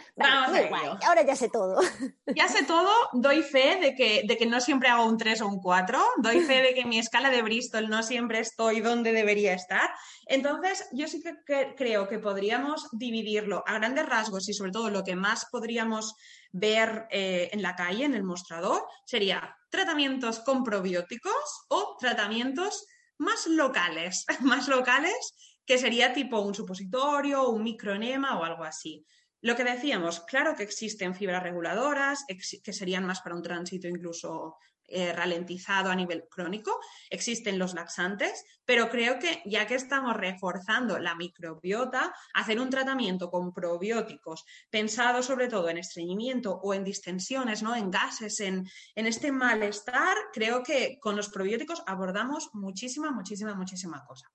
[1.04, 1.80] ahora ya sé todo.
[2.34, 2.90] Ya sé todo.
[3.12, 5.98] Doy fe de que, de que no siempre hago un 3 o un 4.
[6.18, 9.90] Doy fe de que mi escala de Bristol no siempre estoy donde debería estar.
[10.26, 15.04] Entonces, yo sí que, creo que podríamos dividirlo a grandes rasgos y sobre todo lo
[15.04, 16.14] que más podríamos
[16.52, 22.86] ver eh, en la calle, en el mostrador, sería tratamientos con probióticos o tratamientos
[23.22, 29.06] más locales, más locales, que sería tipo un supositorio, un microenema o algo así.
[29.40, 34.56] Lo que decíamos, claro que existen fibras reguladoras, que serían más para un tránsito incluso
[34.92, 36.78] eh, ralentizado a nivel crónico,
[37.10, 43.30] existen los laxantes, pero creo que ya que estamos reforzando la microbiota, hacer un tratamiento
[43.30, 47.74] con probióticos pensado sobre todo en estreñimiento o en distensiones, ¿no?
[47.74, 54.04] en gases, en, en este malestar, creo que con los probióticos abordamos muchísima, muchísima, muchísima
[54.04, 54.30] cosa.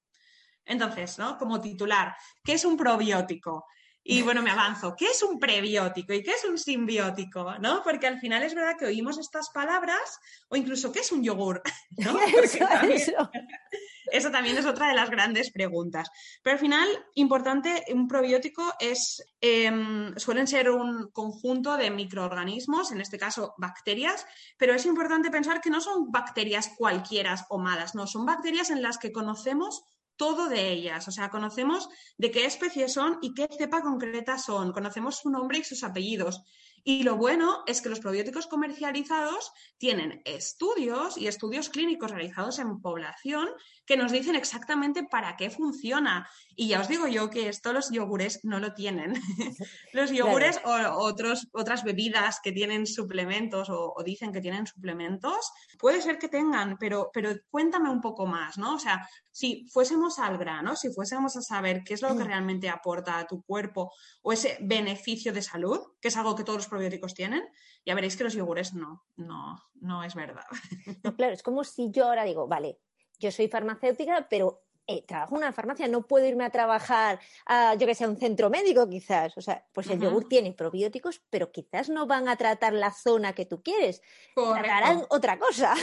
[0.67, 1.37] Entonces, ¿no?
[1.37, 3.65] Como titular, ¿qué es un probiótico?
[4.09, 4.95] Y bueno, me avanzo.
[4.95, 7.59] ¿Qué es un prebiótico y qué es un simbiótico?
[7.59, 7.83] ¿No?
[7.83, 11.61] Porque al final es verdad que oímos estas palabras, o incluso ¿qué es un yogur?
[14.09, 16.09] Eso, también, es otra de las grandes preguntas.
[16.41, 23.01] Pero al final, importante, un probiótico es, em, suelen ser un conjunto de microorganismos, en
[23.01, 24.25] este caso bacterias,
[24.57, 28.81] pero es importante pensar que no son bacterias cualquiera o malas, no, son bacterias en
[28.81, 29.83] las que conocemos
[30.17, 31.07] todo de ellas.
[31.07, 34.73] O sea, conocemos de qué especie son y qué cepa concreta son.
[34.73, 36.43] Conocemos su nombre y sus apellidos.
[36.83, 42.81] Y lo bueno es que los probióticos comercializados tienen estudios y estudios clínicos realizados en
[42.81, 43.49] población
[43.85, 46.29] que nos dicen exactamente para qué funciona.
[46.55, 49.13] Y ya os digo yo que esto los yogures no lo tienen.
[49.93, 56.01] los yogures o otros, otras bebidas que tienen suplementos o, dicen que tienen suplementos, puede
[56.01, 58.75] ser que tengan, pero, pero cuéntame un poco más, ¿no?
[58.75, 62.27] O sea, si fuésemos al grano, si fuésemos a saber qué es lo que mm.
[62.27, 66.66] realmente aporta a tu cuerpo o ese beneficio de salud, que es algo que todos
[66.67, 67.43] los probióticos tienen,
[67.85, 70.45] ya veréis que los yogures no, no, no es verdad.
[71.03, 72.79] No, claro, es como si yo ahora digo, vale,
[73.19, 77.75] yo soy farmacéutica, pero eh, trabajo en una farmacia, no puedo irme a trabajar a,
[77.75, 79.37] yo que sé, a un centro médico quizás.
[79.37, 83.33] O sea, pues el yogur tiene probióticos, pero quizás no van a tratar la zona
[83.33, 84.01] que tú quieres.
[84.33, 85.75] Tratarán otra cosa.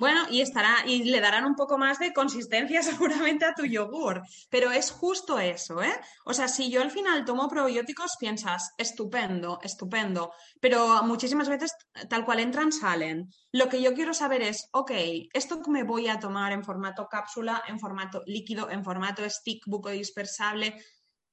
[0.00, 4.22] Bueno, y estará, y le darán un poco más de consistencia seguramente a tu yogur.
[4.48, 5.92] Pero es justo eso, ¿eh?
[6.24, 10.32] O sea, si yo al final tomo probióticos, piensas, estupendo, estupendo.
[10.58, 11.74] Pero muchísimas veces,
[12.08, 13.28] tal cual entran, salen.
[13.52, 14.92] Lo que yo quiero saber es, ok,
[15.34, 19.64] esto que me voy a tomar en formato cápsula, en formato líquido, en formato stick,
[19.66, 20.82] buco dispersable,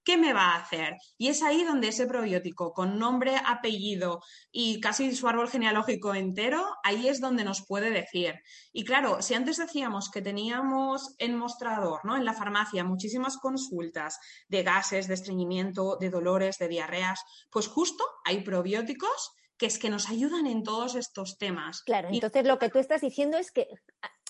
[0.07, 0.95] ¿qué me va a hacer?
[1.17, 4.21] Y es ahí donde ese probiótico con nombre, apellido
[4.53, 8.35] y casi su árbol genealógico entero, ahí es donde nos puede decir.
[8.71, 12.15] Y claro, si antes decíamos que teníamos en mostrador, ¿no?
[12.15, 14.17] En la farmacia muchísimas consultas
[14.47, 17.19] de gases, de estreñimiento, de dolores, de diarreas,
[17.51, 21.81] pues justo hay probióticos que es que nos ayudan en todos estos temas.
[21.83, 23.67] Claro, entonces lo que tú estás diciendo es que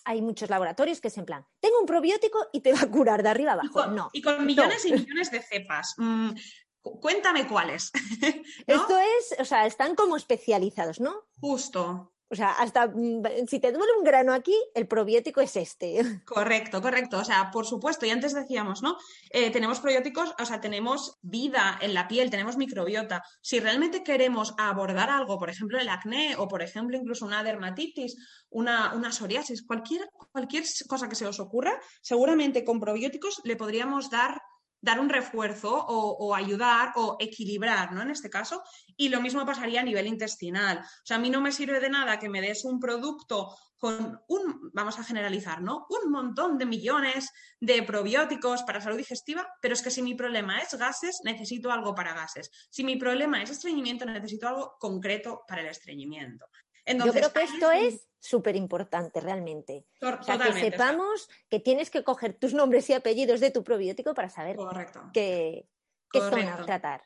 [0.07, 3.23] hay muchos laboratorios que es en plan, tengo un probiótico y te va a curar
[3.23, 3.67] de arriba abajo.
[3.67, 4.09] Y con, no.
[4.13, 5.95] Y con millones y millones de cepas.
[5.97, 6.31] Mm,
[6.81, 7.91] cuéntame cuáles.
[8.67, 11.25] Esto es, o sea, están como especializados, ¿no?
[11.41, 12.13] Justo.
[12.29, 15.99] O sea, hasta mm, si te duele un grano aquí, el probiótico es este.
[16.25, 17.19] Correcto, correcto.
[17.19, 18.97] O sea, por supuesto, y antes decíamos, ¿no?
[19.29, 23.23] Eh, tenemos probióticos, o sea, tenemos vida en la piel, tenemos microbiota.
[23.41, 28.17] Si realmente queremos abordar algo, por ejemplo, el acné o, por ejemplo, incluso una dermatitis,
[28.49, 34.09] una, una psoriasis, cualquier, cualquier cosa que se os ocurra, seguramente con probióticos le podríamos
[34.09, 34.41] dar
[34.87, 38.01] dar un refuerzo o, ayudar o equilibrar, ¿no?
[38.01, 38.63] En este caso.
[38.95, 40.77] Y lo mismo pasaría a nivel intestinal.
[40.79, 44.21] O sea, a mí no me sirve de nada que me des un producto con
[44.29, 45.87] un, vamos a generalizar, ¿no?
[45.89, 50.59] Un montón de millones de probióticos para salud digestiva, pero es que si mi problema
[50.59, 52.49] es gases, necesito algo para gases.
[52.69, 56.45] Si mi problema es estreñimiento, necesito algo concreto para el estreñimiento.
[56.87, 59.85] Yo creo que esto es súper importante realmente.
[60.01, 64.13] o sea, que sepamos que tienes que coger tus nombres y apellidos de tu probiótico
[64.13, 64.57] para saber
[65.13, 65.67] qué,
[66.11, 67.03] qué zona tratar.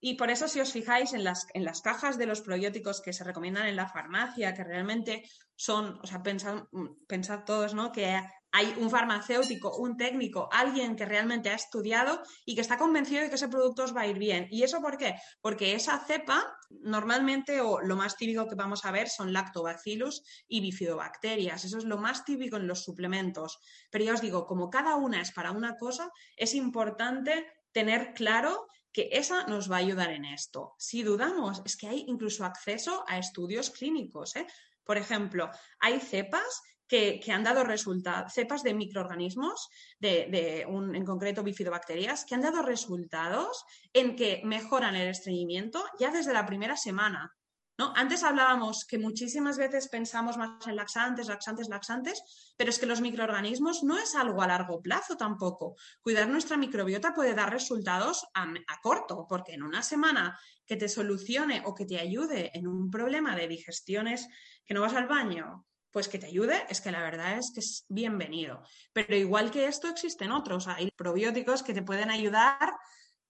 [0.00, 3.12] Y por eso, si os fijáis en las, en las cajas de los probióticos que
[3.12, 6.64] se recomiendan en la farmacia, que realmente son, o sea, pensad,
[7.08, 7.90] pensad todos, ¿no?
[7.90, 13.22] Que hay un farmacéutico, un técnico, alguien que realmente ha estudiado y que está convencido
[13.22, 14.48] de que ese producto os va a ir bien.
[14.50, 15.14] ¿Y eso por qué?
[15.40, 20.60] Porque esa cepa, normalmente, o lo más típico que vamos a ver son lactobacillus y
[20.60, 21.64] bifidobacterias.
[21.64, 23.58] Eso es lo más típico en los suplementos.
[23.90, 28.66] Pero ya os digo, como cada una es para una cosa, es importante tener claro
[28.92, 30.74] que esa nos va a ayudar en esto.
[30.78, 34.34] Si dudamos, es que hay incluso acceso a estudios clínicos.
[34.36, 34.46] ¿eh?
[34.84, 39.68] Por ejemplo, hay cepas que, han dado resultados, cepas de microorganismos,
[40.00, 46.10] de, un, en concreto bifidobacterias, que han dado resultados en que mejoran el estreñimiento ya
[46.10, 47.34] desde la primera semana.
[47.76, 47.92] ¿no?
[47.94, 53.00] Antes hablábamos que muchísimas veces pensamos más en laxantes, laxantes, laxantes, pero es que los
[53.00, 55.76] microorganismos no es algo a largo plazo tampoco.
[56.00, 60.88] Cuidar nuestra microbiota puede dar resultados a, a corto, porque en una semana que te
[60.88, 64.26] solucione o que te ayude en un problema de digestiones
[64.64, 67.60] que no vas al baño, pues que te ayude, es que la verdad es que
[67.60, 68.62] es bienvenido.
[68.92, 72.74] Pero igual que esto existen otros, hay probióticos que te pueden ayudar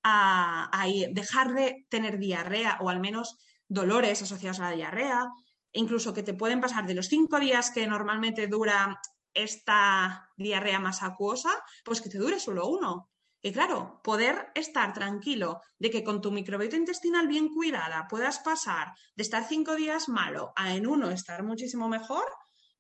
[0.03, 5.29] a, dejar de tener diarrea o al menos dolores asociados a la diarrea,
[5.73, 9.01] incluso que te pueden pasar de los cinco días que normalmente dura
[9.35, 11.51] esta diarrea más acuosa,
[11.85, 13.11] pues que te dure solo uno.
[13.41, 18.93] Y claro, poder estar tranquilo de que con tu microbiota intestinal bien cuidada puedas pasar
[19.15, 22.25] de estar cinco días malo a en uno estar muchísimo mejor,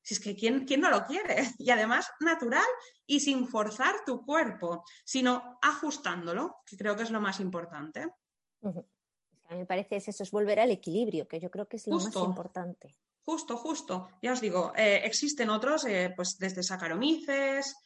[0.09, 1.37] si es que ¿quién, no lo quiere?
[1.59, 2.65] Y además natural
[3.07, 8.09] y sin forzar tu cuerpo, sino ajustándolo, que creo que es lo más importante.
[8.63, 11.97] A mí me parece eso, es volver al equilibrio, que yo creo que es lo
[11.97, 12.97] más importante.
[13.23, 14.09] Justo, justo.
[14.23, 17.77] Ya os digo, eh, existen otros, eh, pues desde Saccharomyces,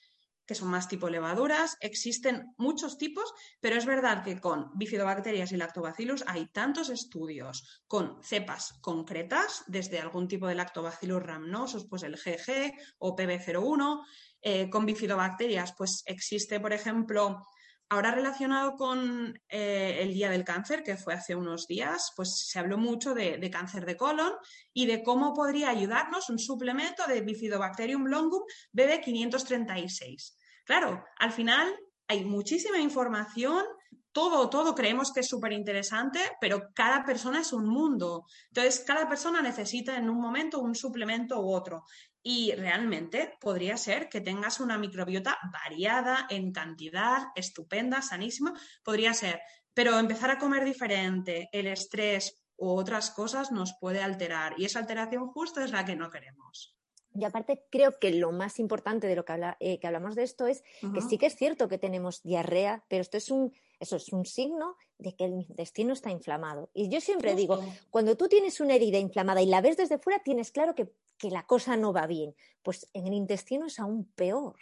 [0.52, 1.78] que son más tipo levaduras.
[1.80, 8.22] Existen muchos tipos, pero es verdad que con bifidobacterias y lactobacillus hay tantos estudios con
[8.22, 14.04] cepas concretas, desde algún tipo de lactobacillus rhamnosus, pues el GG o PB01.
[14.42, 17.46] Eh, con bifidobacterias, pues existe, por ejemplo,
[17.92, 22.58] Ahora relacionado con eh, el Día del Cáncer, que fue hace unos días, pues se
[22.58, 24.32] habló mucho de, cáncer de colon
[24.72, 30.32] y de cómo podría ayudarnos un suplemento de Bifidobacterium longum BB536.
[30.64, 31.74] Claro, al final
[32.08, 33.64] hay muchísima información,
[34.12, 38.26] todo, todo creemos que es súper interesante, pero cada persona es un mundo.
[38.48, 41.84] Entonces, cada persona necesita en un momento un suplemento u otro.
[42.22, 48.52] Y realmente podría ser que tengas una microbiota variada en cantidad, estupenda, sanísima,
[48.84, 49.40] podría ser.
[49.74, 54.54] Pero empezar a comer diferente, el estrés u otras cosas nos puede alterar.
[54.58, 56.76] Y esa alteración justo es la que no queremos.
[57.14, 60.22] Y aparte, creo que lo más importante de lo que, habla, eh, que hablamos de
[60.22, 60.62] esto es
[60.94, 64.24] que sí que es cierto que tenemos diarrea, pero esto es un, eso es un
[64.24, 66.70] signo de que el intestino está inflamado.
[66.72, 67.60] Y yo siempre digo,
[67.90, 71.30] cuando tú tienes una herida inflamada y la ves desde fuera, tienes claro que, que
[71.30, 72.34] la cosa no va bien.
[72.62, 74.56] Pues en el intestino es aún peor.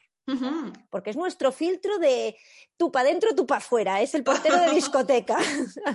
[0.91, 2.37] Porque es nuestro filtro de
[2.77, 5.39] tú para adentro, tú para afuera, es el portero de discoteca.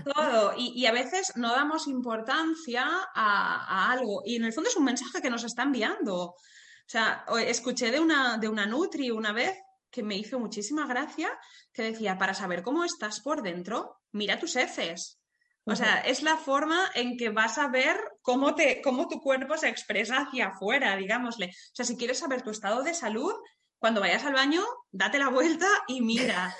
[0.03, 4.85] Todo, y, a veces no damos importancia a, algo, y en el fondo es un
[4.85, 6.15] mensaje que nos está enviando.
[6.15, 6.35] O
[6.87, 9.57] sea, escuché de una, de una Nutri una vez
[9.89, 11.31] que me hizo muchísima gracia,
[11.73, 15.19] que decía, para saber cómo estás por dentro, mira tus heces.
[15.67, 19.57] O sea, es la forma en que vas a ver cómo, te, cómo tu cuerpo
[19.57, 21.47] se expresa hacia afuera, digámosle.
[21.47, 23.33] O sea, si quieres saber tu estado de salud,
[23.85, 26.55] cuando vayas al baño, date la vuelta y mira.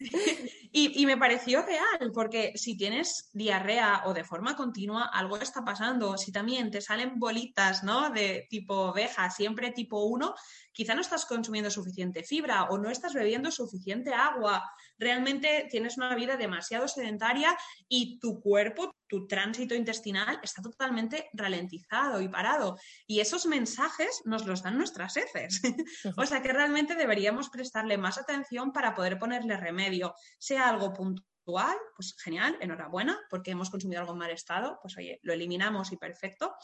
[0.76, 6.18] y, me pareció real, porque si tienes diarrea o de forma continua, algo está pasando.
[6.18, 8.10] Si también te salen bolitas, ¿no?
[8.10, 10.34] De tipo oveja, siempre tipo 1,
[10.72, 14.68] quizá no estás consumiendo suficiente fibra o no estás bebiendo suficiente agua.
[14.98, 17.56] Realmente tienes una vida demasiado sedentaria
[17.88, 22.76] y tu cuerpo, tu tránsito intestinal está totalmente ralentizado y parado.
[23.06, 25.62] Y esos mensajes nos los dan nuestras heces.
[26.16, 31.76] o sea que realmente deberíamos prestarle más atención para poder ponerle remedio, sea algo puntual,
[31.94, 35.96] pues genial, enhorabuena, porque hemos consumido algo en mal estado, pues oye, lo eliminamos y
[35.96, 36.54] perfecto.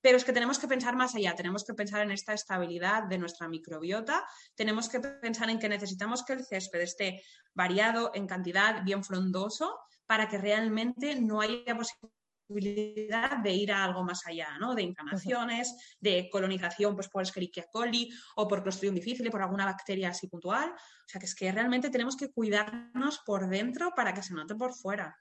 [0.00, 3.18] Pero es que tenemos que pensar más allá, tenemos que pensar en esta estabilidad de
[3.18, 4.24] nuestra microbiota,
[4.54, 7.22] tenemos que pensar en que necesitamos que el césped esté
[7.54, 12.16] variado en cantidad, bien frondoso, para que realmente no haya posibilidad
[12.48, 14.74] de ir a algo más allá, ¿no?
[14.74, 20.10] De inflamaciones, de colonización pues, por Escherichia coli o por Clostridium difficile, por alguna bacteria
[20.10, 20.70] así puntual.
[20.70, 24.54] O sea, que es que realmente tenemos que cuidarnos por dentro para que se note
[24.54, 25.16] por fuera.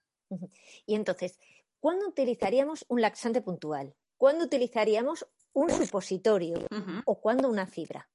[0.86, 1.39] Y entonces,
[1.80, 3.95] ¿cuándo utilizaríamos un laxante puntual?
[4.17, 6.65] ¿Cuándo utilizaríamos un supositorio
[7.05, 8.09] o cuándo una fibra?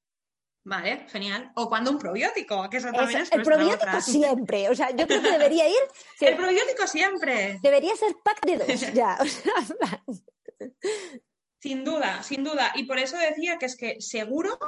[0.65, 1.51] Vale, genial.
[1.55, 4.69] O cuando un probiótico, que eso también es El probiótico siempre.
[4.69, 5.81] O sea, yo creo que debería ir.
[6.21, 7.59] el probiótico siempre.
[7.63, 9.19] Debería ser pack de dos, ya.
[11.61, 12.73] sin duda, sin duda.
[12.75, 14.59] Y por eso decía que es que seguro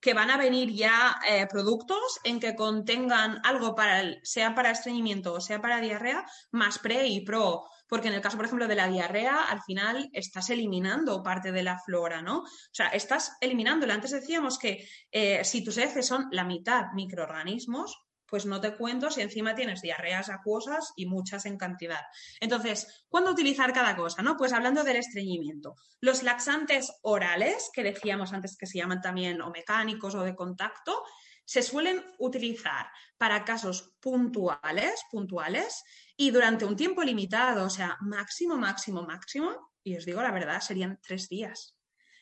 [0.00, 4.70] que van a venir ya eh, productos en que contengan algo para el, sea para
[4.70, 8.68] estreñimiento o sea para diarrea, más pre y pro porque en el caso, por ejemplo,
[8.68, 12.38] de la diarrea, al final estás eliminando parte de la flora, ¿no?
[12.38, 13.94] O sea, estás eliminándola.
[13.94, 19.10] Antes decíamos que eh, si tus heces son la mitad microorganismos, pues no te cuento
[19.10, 22.02] si encima tienes diarreas acuosas y muchas en cantidad.
[22.38, 24.22] Entonces, ¿cuándo utilizar cada cosa?
[24.22, 24.36] ¿no?
[24.36, 25.74] Pues hablando del estreñimiento.
[26.00, 31.02] Los laxantes orales, que decíamos antes que se llaman también o mecánicos o de contacto,
[31.44, 32.86] se suelen utilizar
[33.18, 35.82] para casos puntuales, puntuales
[36.20, 40.60] y durante un tiempo limitado, o sea, máximo, máximo, máximo, y os digo la verdad,
[40.60, 41.78] serían tres días.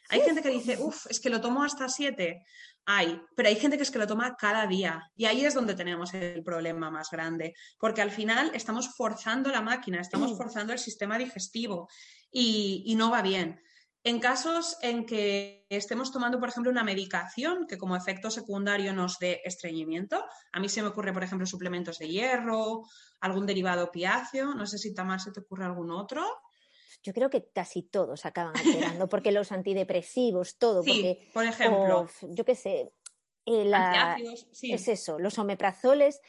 [0.08, 2.44] Hay gente que dice, uff, es que lo tomo hasta siete.
[2.86, 5.02] Hay, pero hay gente que es que lo toma cada día.
[5.16, 7.54] Y ahí es donde tenemos el problema más grande.
[7.76, 11.88] Porque al final estamos forzando la máquina, estamos forzando el sistema digestivo
[12.30, 13.60] y, y no va bien.
[14.08, 19.18] En casos en que estemos tomando, por ejemplo, una medicación que como efecto secundario nos
[19.18, 22.84] dé estreñimiento, a mí se me ocurre, por ejemplo, suplementos de hierro,
[23.20, 26.24] algún derivado opiáceo, no sé si Tamar se te ocurre algún otro.
[27.02, 32.08] Yo creo que casi todos acaban alterando, porque los antidepresivos, todo, sí, por ejemplo.
[32.30, 32.90] yo qué sé,
[33.44, 33.70] eh,
[34.62, 36.22] es eso, los omeprazoles,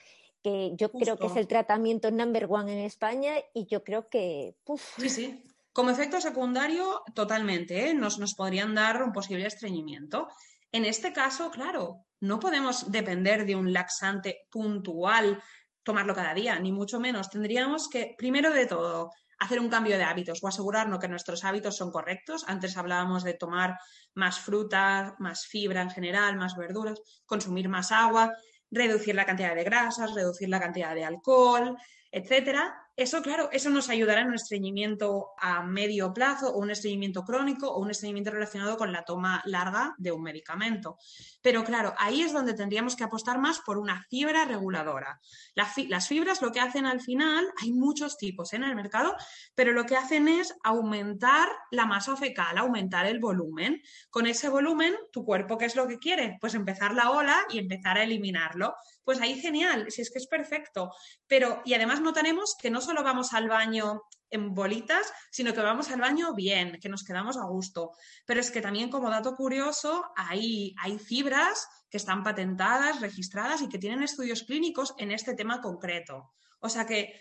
[0.43, 4.57] que yo creo que es el tratamiento number one en España y yo creo que...
[4.97, 5.43] Sí, sí.
[5.79, 7.93] Como efecto secundario, totalmente, ¿eh?
[7.93, 10.27] nos, nos podrían dar un posible estreñimiento.
[10.73, 15.41] En este caso, claro, no podemos depender de un laxante puntual,
[15.81, 17.29] tomarlo cada día, ni mucho menos.
[17.29, 21.77] Tendríamos que, primero de todo, hacer un cambio de hábitos o asegurarnos que nuestros hábitos
[21.77, 22.43] son correctos.
[22.45, 23.77] Antes hablábamos de tomar
[24.15, 28.33] más fruta, más fibra en general, más verduras, consumir más agua,
[28.69, 31.77] reducir la cantidad de grasas, reducir la cantidad de alcohol,
[32.11, 32.75] etcétera.
[32.99, 37.71] Eso, claro, eso nos ayudará en un estreñimiento a medio plazo o un estreñimiento crónico
[37.71, 40.97] o un estreñimiento relacionado con la toma larga de un medicamento.
[41.41, 45.21] Pero claro, ahí es donde tendríamos que apostar más por una fibra reguladora.
[45.55, 49.15] las fibras lo que hacen al final, hay muchos tipos en el mercado,
[49.55, 53.81] pero lo que hacen es aumentar la masa fecal, aumentar el volumen.
[54.09, 56.37] Con ese volumen, tu cuerpo, ¿qué es lo que quiere?
[56.41, 58.75] Pues empezar la ola y empezar a eliminarlo.
[59.03, 60.91] Pues ahí genial, si es que es perfecto.
[61.27, 65.89] Pero, y además notaremos que no solo vamos al baño en bolitas, sino que vamos
[65.89, 67.91] al baño bien, que nos quedamos a gusto.
[68.25, 73.69] Pero es que también como dato curioso, hay, hay fibras que están patentadas, registradas y
[73.69, 76.33] que tienen estudios clínicos en este tema concreto.
[76.59, 77.19] O sea que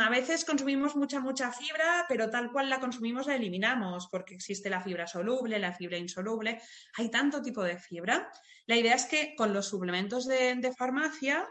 [0.00, 4.68] a veces consumimos mucha, mucha fibra, pero tal cual la consumimos la eliminamos, porque existe
[4.68, 6.60] la fibra soluble, la fibra insoluble,
[6.96, 8.30] hay tanto tipo de fibra.
[8.66, 11.48] La idea es que con los suplementos de, farmacia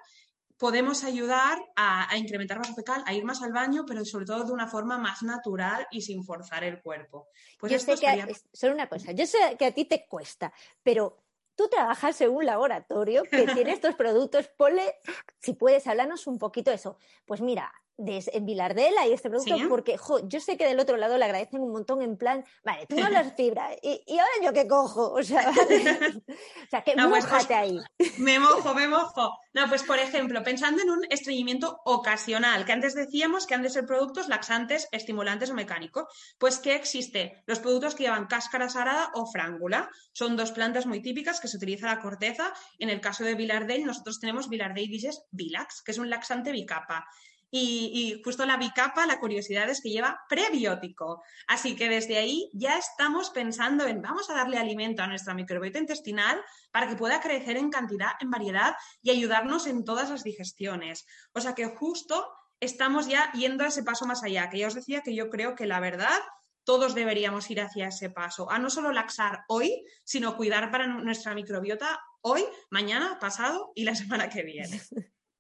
[0.58, 4.52] podemos ayudar a, incrementar más fecal, a ir más al baño, pero sobre todo de
[4.52, 7.30] una forma más natural y sin forzar el cuerpo.
[7.60, 10.52] Pues yo sé que, solo una cosa, yo sé que a ti te cuesta,
[10.84, 11.24] pero
[11.56, 14.96] tú trabajas en un laboratorio que tiene estos productos, ponle,
[15.40, 16.98] si puedes hablarnos un poquito de eso.
[17.26, 21.18] Pues mira, de, en Vilardela y este producto, porque yo sé que del otro lado
[21.18, 24.68] le agradecen un montón en plan, vale, tú no las fibras, y, ahora yo qué
[24.68, 25.50] cojo, o sea,
[26.66, 27.80] o sea que no, pues, ahí.
[28.18, 29.38] Me mojo, me mojo.
[29.54, 33.70] No, pues por ejemplo, pensando en un estreñimiento ocasional, que antes decíamos que han de
[33.70, 36.06] ser productos laxantes, estimulantes o mecánicos,
[36.38, 37.44] pues ¿qué existe?
[37.46, 39.90] Los productos que llevan cáscara sarada o frángula.
[40.14, 42.54] Son dos plantas muy típicas que se utiliza la corteza.
[42.80, 47.06] En el caso de Vilardell, nosotros tenemos Vilardell Diges Vilax, que es un laxante bicapa.
[47.50, 51.24] Y, justo la bicapa, la curiosidad es que lleva prebiótico.
[51.48, 55.80] Así que desde ahí ya estamos pensando en vamos a darle alimento a nuestra microbiota
[55.80, 56.42] intestinal
[56.72, 61.06] para que pueda crecer en cantidad, en variedad y ayudarnos en todas las digestiones.
[61.34, 62.28] O sea que justo
[62.60, 65.56] estamos ya yendo a ese paso más allá, que ya os decía que yo creo
[65.56, 66.20] que la verdad
[66.68, 71.34] todos deberíamos ir hacia ese paso, a no solo laxar hoy, sino cuidar para nuestra
[71.34, 74.82] microbiota hoy, mañana, pasado y la semana que viene.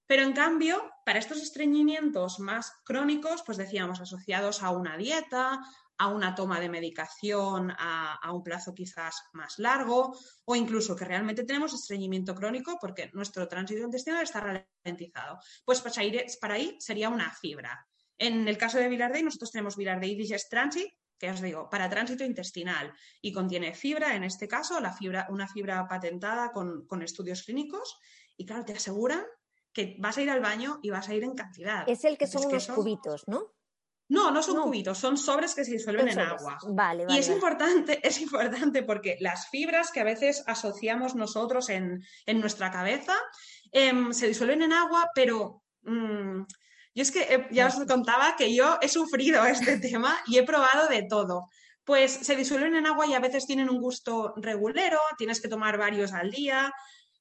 [0.07, 5.59] Pero en cambio, para estos estreñimientos más crónicos, pues decíamos asociados a una dieta,
[5.97, 11.43] a una toma de medicación a, un plazo quizás más largo o incluso que realmente
[11.43, 15.39] tenemos estreñimiento crónico porque nuestro tránsito intestinal está ralentizado.
[15.65, 15.95] Pues para,
[16.39, 17.85] para ahí sería una fibra.
[18.17, 20.87] En el caso de Vilardey, nosotros tenemos Vilardey Digest Transit,
[21.19, 24.79] que os digo, para tránsito intestinal y contiene fibra, en este caso,
[25.29, 27.97] una fibra patentada con, con estudios clínicos
[28.37, 29.25] y claro, te aseguran
[29.77, 31.87] que vas a ir al baño y vas a ir en cantidad.
[31.87, 33.53] Es el que son unos cubitos, ¿no?
[34.09, 36.57] No, no son cubitos, son sobres que se disuelven en agua.
[36.69, 42.03] Vale, y es importante, es importante porque las fibras que a veces asociamos nosotros en,
[42.25, 43.13] nuestra cabeza
[43.71, 46.41] em, se disuelven en agua, pero mm,
[46.95, 50.43] yo es que eh, ya os contaba que yo he sufrido este tema y he
[50.43, 51.49] probado de todo.
[51.83, 55.77] Pues se disuelven en agua y a veces tienen un gusto regulero, tienes que tomar
[55.77, 56.73] varios al día.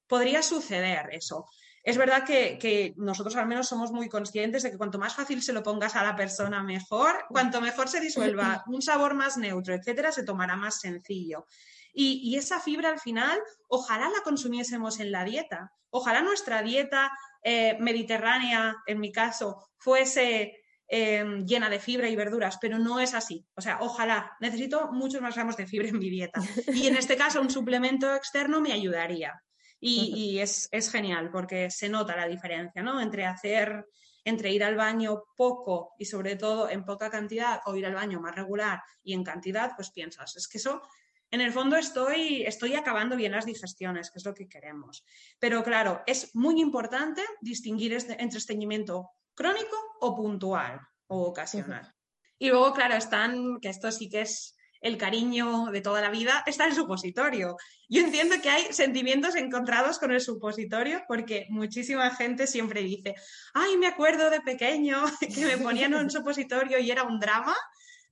[0.06, 1.44] Podría suceder eso.
[1.86, 5.52] Es verdad que, nosotros al menos somos muy conscientes de que cuanto más fácil se
[5.52, 7.26] lo pongas a la persona, mejor.
[7.28, 11.46] Cuanto mejor se disuelva, un sabor más neutro, etcétera, se tomará más sencillo.
[11.94, 15.72] Y, esa fibra al final, ojalá la consumiésemos en la dieta.
[15.90, 20.56] Ojalá nuestra dieta eh, mediterránea, en mi caso, fuese
[20.88, 23.46] em, llena de fibra y verduras, pero no es así.
[23.54, 26.40] O sea, ojalá, necesito muchos más gramos de fibra en mi dieta.
[26.66, 29.40] Y en este caso, un suplemento externo me ayudaría.
[29.78, 33.00] Y, es, genial porque se nota la diferencia, ¿no?
[33.00, 33.86] Entre hacer,
[34.24, 38.20] entre ir al baño poco y sobre todo en poca cantidad o ir al baño
[38.20, 40.82] más regular y en cantidad, pues piensas, es que eso,
[41.30, 45.04] en el fondo estoy, estoy acabando bien las digestiones, que es lo que queremos.
[45.38, 51.94] Pero claro, es muy importante distinguir este, entre estreñimiento crónico o puntual o ocasional.
[52.38, 56.42] Y luego, claro, están, que esto sí que es el cariño de toda la vida
[56.46, 57.56] está el supositorio.
[57.88, 63.14] Yo entiendo que hay sentimientos encontrados con el supositorio porque muchísima gente siempre dice,
[63.54, 65.04] ay, me acuerdo de pequeño
[65.34, 67.56] que me ponían un supositorio y era un drama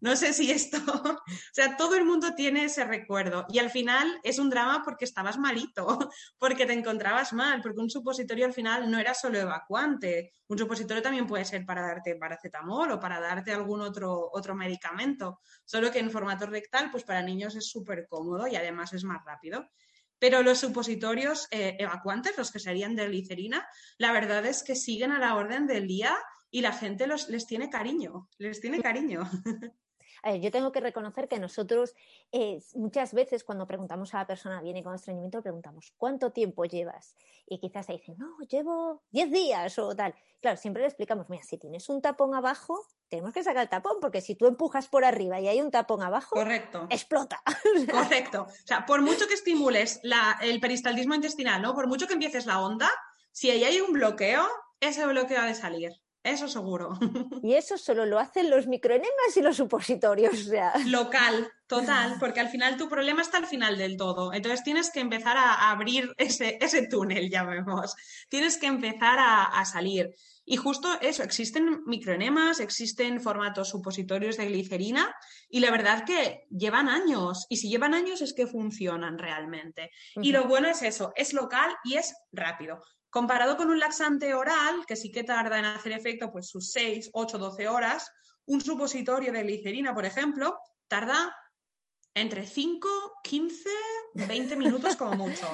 [0.05, 4.21] no sé si esto, o sea, todo el mundo tiene ese recuerdo y al final
[4.23, 8.91] es un drama porque estabas malito, porque te encontrabas mal, porque un supositorio al final
[8.91, 13.55] no era solo evacuante, un supositorio también puede ser para darte paracetamol o para darte
[13.55, 18.47] algún otro, otro medicamento, solo que en formato rectal, pues para niños es súper cómodo
[18.47, 19.71] y además es más rápido.
[20.19, 25.13] Pero los supositorios eh, evacuantes, los que serían de glicerina, la verdad es que siguen
[25.13, 26.15] a la orden del día
[26.51, 29.23] y la gente los, les tiene cariño, les tiene cariño.
[30.41, 31.95] yo tengo que reconocer que nosotros
[32.33, 37.15] eh, muchas veces cuando preguntamos a la persona viene con estreñimiento, preguntamos ¿cuánto tiempo llevas?
[37.47, 40.15] Y quizás te dicen, no, llevo 10 días o tal.
[40.41, 43.99] Claro, siempre le explicamos, mira, si tienes un tapón abajo, tenemos que sacar el tapón,
[44.01, 46.87] porque si tú empujas por arriba y hay un tapón abajo, Correcto.
[46.91, 47.43] explota.
[47.91, 48.43] Correcto.
[48.49, 50.01] O sea, por mucho que estimules
[50.41, 51.75] el peristaltismo intestinal, ¿no?
[51.75, 52.91] Por mucho que empieces la onda,
[53.31, 54.47] si ahí hay un bloqueo,
[54.81, 56.04] ese bloqueo ha de salir.
[56.25, 56.99] Eso seguro.
[57.43, 60.49] Y eso solo lo hacen los microenemas y los supositorios.
[60.87, 64.33] Local, total, porque al final tu problema está al final del todo.
[64.33, 67.95] Entonces tienes que empezar a abrir ese, ese túnel, ya vemos.
[68.31, 70.15] Tienes que empezar a, salir.
[70.47, 75.15] Y justo eso, existen microenemas, existen formatos supositorios de glicerina
[75.51, 77.45] y la verdad que llevan años.
[77.51, 79.91] Y si llevan años es que funcionan realmente.
[80.17, 82.81] Y lo bueno es eso, es local y es rápido
[83.15, 87.11] Comparado con un laxante oral, que sí que tarda en hacer efecto pues sus 6,
[87.13, 88.11] 8, 12 horas,
[88.47, 90.59] un supositorio de glicerina, por ejemplo,
[90.89, 91.33] tarda
[92.13, 92.89] entre 5,
[93.23, 93.71] 15,
[94.15, 95.47] 20 minutos como mucho.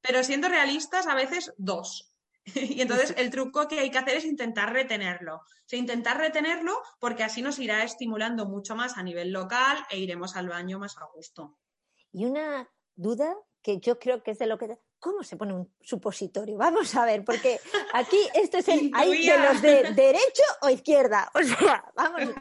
[0.00, 2.12] Pero siendo realistas, a veces dos.
[2.54, 5.36] Y entonces el truco que hay que hacer es intentar retenerlo.
[5.36, 10.34] O intentar retenerlo porque así nos irá estimulando mucho más a nivel local e iremos
[10.34, 11.56] al baño más a gusto.
[12.10, 13.32] Y una duda
[13.62, 14.76] que yo creo que es de lo que...
[15.06, 16.58] ¿Cómo se pone un supositorio?
[16.66, 17.60] Vamos a ver, porque
[17.92, 18.90] aquí esto es el...
[18.94, 21.30] Hay de los de derecho o izquierda.
[21.36, 22.34] O sea, vamos.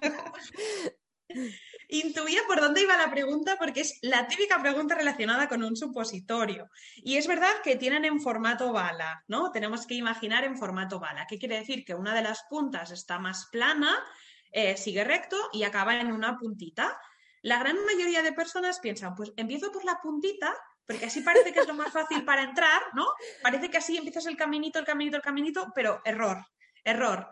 [1.90, 6.70] Intuía por dónde iba la pregunta porque es la típica pregunta relacionada con un supositorio.
[6.96, 9.52] Y es verdad que tienen en formato bala, ¿no?
[9.52, 11.28] Tenemos que imaginar en formato bala.
[11.28, 11.86] ¿Qué quiere decir?
[11.86, 13.96] Que una de las puntas está más plana,
[14.52, 16.98] eh, sigue recto y acaba en una puntita.
[17.44, 20.56] La gran mayoría de personas piensan, pues empiezo por la puntita
[20.86, 23.08] porque así parece que es lo más fácil para entrar, ¿no?
[23.42, 26.46] Parece que así empiezas el caminito, el caminito, el caminito, pero error,
[26.84, 27.28] error.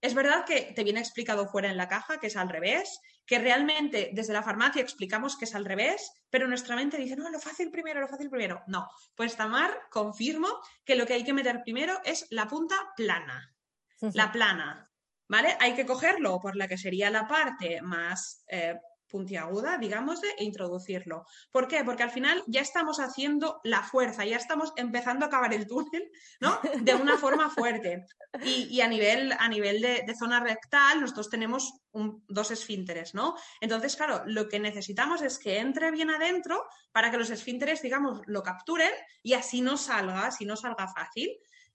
[0.00, 3.38] Es verdad que te viene explicado fuera en la caja que es al revés, que
[3.38, 7.38] realmente desde la farmacia explicamos que es al revés, pero nuestra mente dice, no, lo
[7.40, 8.62] fácil primero, lo fácil primero.
[8.66, 10.48] No, pues Tamar confirmo
[10.84, 13.54] que lo que hay que meter primero es la punta plana,
[14.00, 14.90] la plana,
[15.28, 15.56] ¿vale?
[15.60, 18.78] Hay que cogerlo por la que sería la parte más eh,
[19.08, 21.26] puntiaguda, digamos, de introducirlo.
[21.50, 21.82] ¿Por qué?
[21.84, 26.10] Porque al final ya estamos haciendo la fuerza, ya estamos empezando a acabar el túnel,
[26.40, 26.60] ¿no?
[26.80, 28.06] De una forma fuerte.
[28.44, 33.34] Y, a nivel, a nivel de, zona rectal, nosotros tenemos dos esfínteres, ¿no?
[33.60, 38.20] Entonces, claro, lo que necesitamos es que entre bien adentro para que los esfínteres, digamos,
[38.26, 38.90] lo capturen
[39.22, 41.30] y así no salga, así no salga fácil.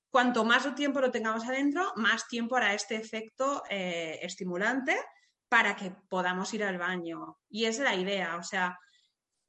[0.09, 4.95] Cuanto más tiempo lo tengamos adentro, más tiempo hará este efecto eh, estimulante
[5.53, 7.37] para que podamos ir al baño.
[7.47, 8.79] Y es la idea, o sea,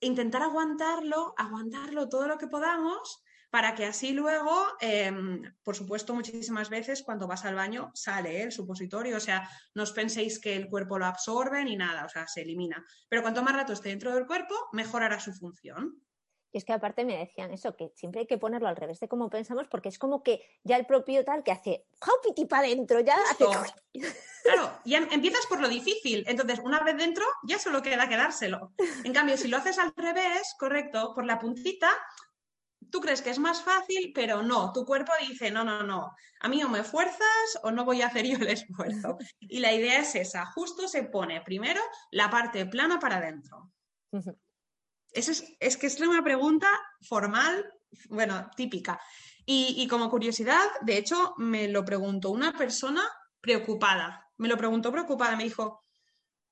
[0.00, 6.68] intentar aguantarlo, aguantarlo todo lo que podamos para que así luego, em, por supuesto, muchísimas
[6.68, 10.68] veces cuando vas al baño sale el supositorio, o sea, no os penséis que el
[10.68, 12.84] cuerpo lo absorbe ni nada, o sea, se elimina.
[13.08, 16.02] Pero cuanto más rato esté dentro del cuerpo, mejorará su función.
[16.54, 19.08] Y es que aparte me decían eso, que siempre hay que ponerlo al revés de
[19.08, 23.00] como pensamos, porque es como que ya el propio tal que hace ¡Jaupiti para adentro!
[23.00, 23.44] Ya hace.
[24.44, 26.22] Claro, ya empiezas por lo difícil.
[26.28, 28.72] Entonces, una vez dentro, ya solo queda quedárselo.
[29.02, 31.90] En cambio, si lo haces al revés, correcto, por la puntita,
[32.88, 34.72] tú crees que es más fácil, pero no.
[34.72, 36.14] Tu cuerpo dice, no, no, no.
[36.38, 39.18] A mí o me fuerzas o no voy a hacer yo el esfuerzo.
[39.40, 40.46] Y la idea es esa.
[40.46, 41.80] Justo se pone primero
[42.12, 43.72] la parte plana para adentro
[45.14, 46.68] es, que es una pregunta
[47.00, 47.64] formal,
[48.08, 49.00] bueno, típica.
[49.46, 53.02] Y, como curiosidad, de hecho, me lo preguntó una persona
[53.40, 54.26] preocupada.
[54.38, 55.84] Me lo preguntó preocupada, me dijo,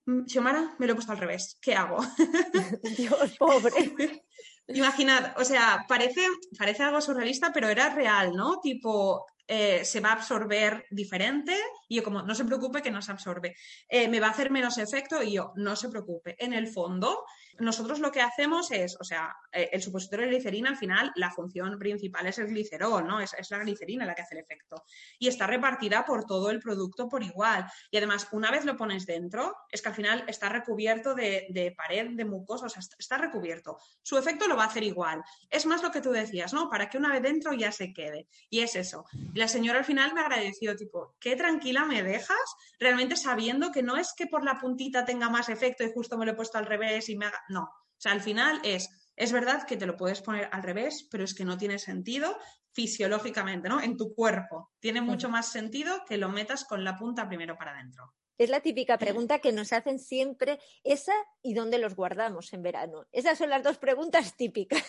[0.06, 1.98] mm, Xiomara, me lo he puesto al revés, ¿qué hago?
[2.98, 4.22] Dios, pobre.
[4.68, 6.26] Imaginad, o sea, parece,
[6.58, 8.60] parece algo surrealista, pero era real, ¿no?
[8.60, 11.56] Tipo, eh, se va a absorber diferente
[11.88, 13.56] y yo como, no se preocupe que no se absorbe.
[13.88, 16.36] Eh, me va a hacer menos efecto y yo, no se preocupe.
[16.38, 17.24] En el fondo,
[17.58, 21.30] nosotros lo que hacemos es, o sea, eh, el supositorio de glicerina al final, la
[21.30, 23.20] función principal es el glicerol, ¿no?
[23.20, 24.84] Es, la glicerina la que hace el efecto.
[25.18, 27.66] Y está repartida por todo el producto por igual.
[27.90, 32.10] Y además, una vez lo pones dentro, es que al final está recubierto de, pared,
[32.12, 33.78] de mucosa, o sea, está recubierto.
[34.02, 35.22] Su efecto lo va a hacer igual.
[35.50, 36.70] Es más lo que tú decías, ¿no?
[36.70, 38.28] Para que una vez dentro ya se quede.
[38.48, 39.04] Y es eso.
[39.34, 43.96] La señora al final me agradeció, tipo, qué tranquila me dejas, realmente sabiendo que no
[43.96, 46.66] es que por la puntita tenga más efecto y justo me lo he puesto al
[46.66, 49.96] revés y me haga no, o sea, al final es, es verdad que te lo
[49.96, 52.36] puedes poner al revés, pero es que no tiene sentido
[52.72, 53.80] fisiológicamente, ¿no?
[53.80, 54.72] En tu cuerpo.
[54.80, 58.12] Tiene mucho más sentido que lo metas con la punta primero para adentro.
[58.38, 61.12] Es la típica pregunta que nos hacen siempre, esa
[61.42, 63.06] y dónde los guardamos en verano.
[63.12, 64.82] Esas son las dos preguntas típicas.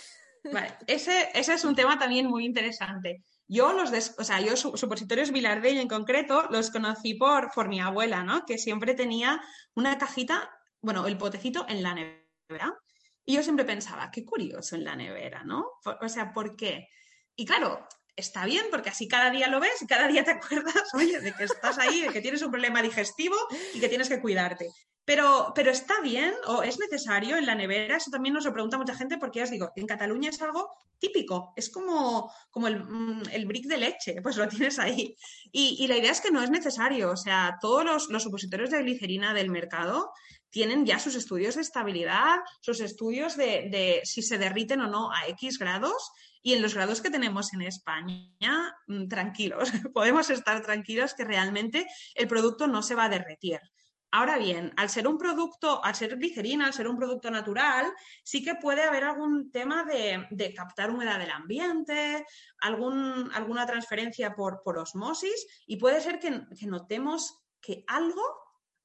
[0.51, 3.23] Vale, ese, ese es un tema también muy interesante.
[3.53, 8.23] Yo los, o sea, yo supositorios Vilardell en concreto los conocí por, por mi abuela,
[8.23, 8.45] ¿no?
[8.47, 9.39] Que siempre tenía
[9.75, 10.49] una cajita,
[10.81, 12.75] bueno, el potecito en la nevera
[13.23, 15.67] y yo siempre pensaba, qué curioso en la nevera, ¿no?
[16.01, 16.89] O sea, ¿por qué?
[17.35, 20.83] Y claro, está bien porque así cada día lo ves y cada día te acuerdas,
[20.93, 23.35] oye, de que estás ahí, de que tienes un problema digestivo
[23.73, 24.69] y que tienes que cuidarte.
[25.05, 28.77] Pero, pero está bien o es necesario en la nevera, eso también nos lo pregunta
[28.77, 32.81] mucha gente porque ya os digo, en Cataluña es algo típico, es como, como el,
[32.81, 35.17] mm, brick de leche, pues lo tienes ahí.
[35.51, 38.81] Y, la idea es que no es necesario, o sea, todos los, los supositorios de
[38.81, 40.13] glicerina del mercado
[40.53, 45.27] tienen ya sus estudios de estabilidad, sus estudios de, si se derriten o no a
[45.29, 46.11] X grados.
[46.43, 51.87] Y en los grados que tenemos en España, mm, tranquilos, podemos estar tranquilos que realmente
[52.13, 53.59] el producto no se va a derretir.
[54.15, 57.91] Ahora bien, al ser un producto, al ser glicerina, al ser un producto natural,
[58.23, 62.23] sí que puede haber algún tema de, captar humedad del ambiente,
[62.61, 66.29] algún, alguna transferencia por, por, osmosis y puede ser que,
[66.67, 68.21] notemos que algo,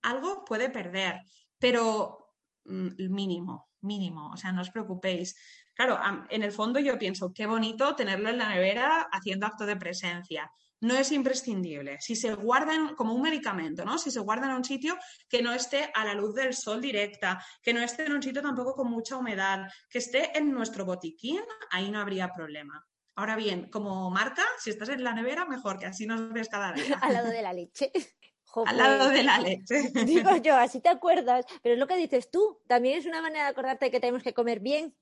[0.00, 1.20] algo puede perder,
[1.58, 2.32] pero
[2.64, 5.36] mm, mínimo, mínimo, o sea, no os preocupéis.
[5.78, 9.76] Claro, en el fondo yo pienso, qué bonito tenerlo en la nevera haciendo acto de
[9.76, 10.50] presencia
[10.80, 11.98] no es imprescindible.
[12.00, 13.96] Si se guardan como un medicamento, ¿no?
[13.96, 14.96] Si se guardan en un sitio
[15.28, 18.42] que no esté a la luz del sol directa, que no esté en un sitio
[18.42, 22.84] tampoco con mucha humedad, que esté en nuestro botiquín, ahí no habría problema.
[23.16, 26.72] Ahora bien, como marca, si estás en la nevera, mejor que así nos ves cada
[26.72, 26.98] día.
[27.02, 27.92] Al lado de la leche.
[28.66, 29.90] Al lado de la leche.
[30.06, 33.44] Digo yo, así te acuerdas, pero es lo que dices tú, también es una manera
[33.44, 34.94] de acordarte de que tenemos que comer bien,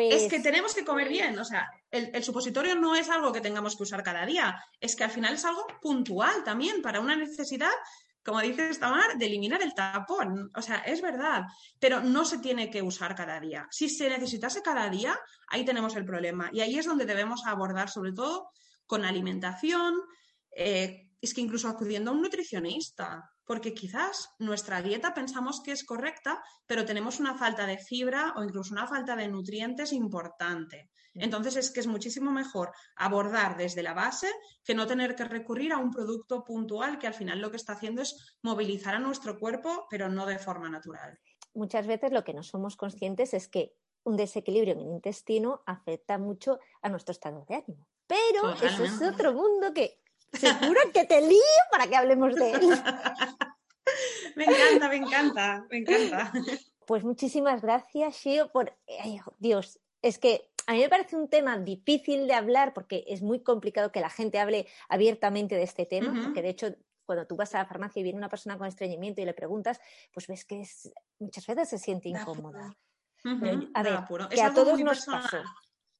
[0.00, 3.40] es que pues tenemos que comer bien, o sea, el, supositorio no es algo que
[3.40, 7.14] tengamos que usar cada día, es que al final es algo puntual también para una
[7.14, 7.70] necesidad,
[8.24, 10.50] como dice Tamar, de eliminar el tapón.
[10.56, 11.44] O sea, es verdad,
[11.78, 13.68] pero no se tiene que usar cada día.
[13.70, 15.16] Si se necesitase cada día,
[15.46, 16.50] ahí tenemos el problema.
[16.52, 18.50] Y ahí es donde debemos abordar, sobre todo,
[18.86, 19.94] con alimentación,
[20.50, 25.84] eh, es que incluso acudiendo a un nutricionista porque quizás nuestra dieta pensamos que es
[25.84, 30.90] correcta, pero tenemos una falta de fibra o incluso una falta de nutrientes importante.
[31.14, 34.28] Entonces es que es muchísimo mejor abordar desde la base
[34.62, 37.72] que no tener que recurrir a un producto puntual que al final lo que está
[37.72, 41.18] haciendo es movilizar a nuestro cuerpo, pero no de forma natural.
[41.54, 43.74] Muchas veces lo que no somos conscientes es que
[44.04, 47.86] un desequilibrio en el intestino afecta mucho a nuestro estado de ánimo.
[48.06, 50.00] Pero eso es otro mundo que
[50.38, 52.60] Seguro que te lío para que hablemos de él.
[54.36, 56.32] me encanta, me encanta, me encanta.
[56.86, 58.76] Pues muchísimas gracias, Shio, por...
[59.38, 63.40] Dios, es que a mí me parece un tema difícil de hablar porque es muy
[63.40, 66.74] complicado que la gente hable abiertamente de este tema, porque de hecho
[67.04, 69.80] cuando tú vas a la farmacia y viene una persona con estreñimiento y le preguntas,
[70.12, 72.76] pues ves que es, muchas veces se siente incómoda.
[73.74, 75.38] a ver, que a todos nos pasó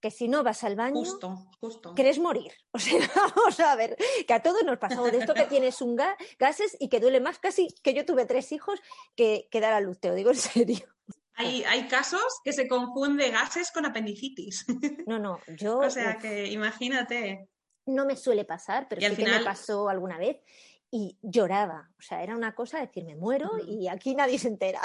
[0.06, 1.94] que si no vas al baño, justo, justo.
[1.94, 2.52] quieres morir.
[2.72, 5.96] O sea, vamos a ver, que a todos nos pasó de esto que tienes un
[5.96, 8.80] gas, gases y que duele más casi que yo tuve tres hijos
[9.16, 10.86] que, que dar a luz, te lo digo en serio.
[11.34, 14.64] Hay, hay, casos que se confunde gases con apendicitis.
[15.08, 15.78] No, no, yo...
[15.78, 17.48] o sea que imagínate.
[17.86, 20.36] No me suele pasar, pero sí que me pasó alguna vez
[20.90, 21.90] y lloraba.
[21.98, 24.80] O sea, era una cosa de decir, me muero y aquí nadie se entera.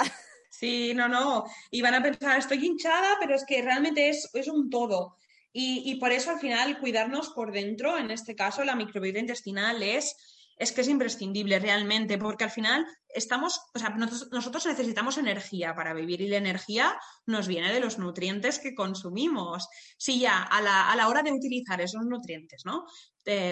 [0.52, 1.44] Sí, no, no.
[1.70, 5.16] Y van a pensar, estoy hinchada, pero es que realmente es, es un todo.
[5.50, 9.82] Y, y, por eso al final cuidarnos por dentro, en este caso la microbiota intestinal
[9.82, 10.14] es,
[10.58, 13.90] es que es imprescindible realmente, porque al final estamos, o sea,
[14.30, 19.68] nosotros, necesitamos energía para vivir y la energía nos viene de los nutrientes que consumimos.
[19.96, 22.84] Si ya a la, a la hora de utilizar esos nutrientes, ¿no?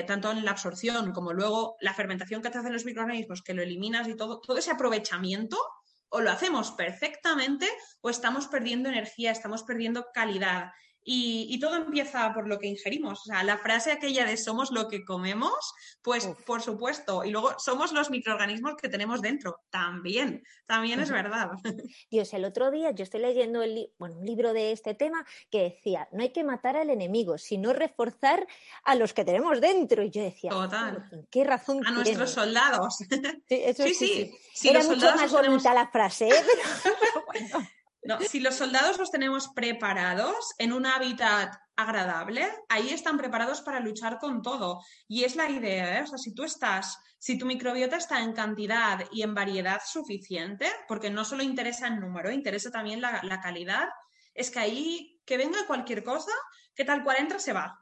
[0.07, 3.63] tanto en la absorción como luego la fermentación que te hacen los microorganismos, que lo
[3.63, 5.57] eliminas y todo, todo ese aprovechamiento
[6.11, 7.67] o lo hacemos perfectamente
[8.01, 10.73] o estamos perdiendo energía, estamos perdiendo calidad.
[11.03, 13.21] Y, todo empieza por lo que ingerimos.
[13.21, 17.25] O sea, la frase aquella de somos lo que comemos, pues por supuesto.
[17.25, 19.61] Y luego somos los microorganismos que tenemos dentro.
[19.71, 21.51] También, también es verdad.
[22.11, 25.63] Dios, el otro día yo estoy leyendo el, bueno, un libro de este tema que
[25.63, 28.47] decía, no hay que matar al enemigo, sino reforzar
[28.85, 30.03] a los que tenemos dentro.
[30.03, 31.27] Y yo decía, Total.
[31.31, 32.99] ¿qué razón A nuestros soldados.
[33.49, 34.69] Sí, sí, sí.
[34.69, 36.33] Era mucho más bonita la frase, ¿eh?
[36.85, 37.69] pero bueno.
[38.19, 44.19] Si los soldados los tenemos preparados en un hábitat agradable, ahí están preparados para luchar
[44.19, 44.83] con todo.
[45.09, 46.05] Y es la idea, ¿eh?
[46.17, 51.25] Si tú estás, si tu microbiota está en cantidad y en variedad suficiente, porque no
[51.25, 53.89] solo interesa el número, interesa también la calidad,
[54.35, 56.33] es que ahí que venga cualquier cosa,
[56.75, 57.81] que tal cual entra se va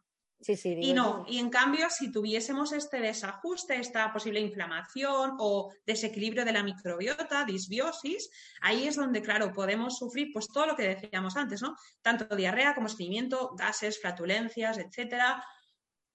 [0.64, 6.52] y no, y en cambio, si tuviésemos este desajuste, esta posible inflamación o desequilibrio de
[6.52, 8.30] la microbiota, disbiosis,
[8.60, 11.74] ahí es donde, claro, podemos sufrir pues todo lo que decíamos antes, ¿no?
[12.02, 15.44] Tanto diarrea como estreñimiento, gases, flatulencias, etcétera.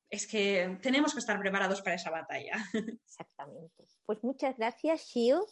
[0.10, 2.54] Es que tenemos que estar preparados para esa batalla.
[3.06, 3.84] Exactamente.
[4.06, 5.46] Pues muchas gracias, Shio.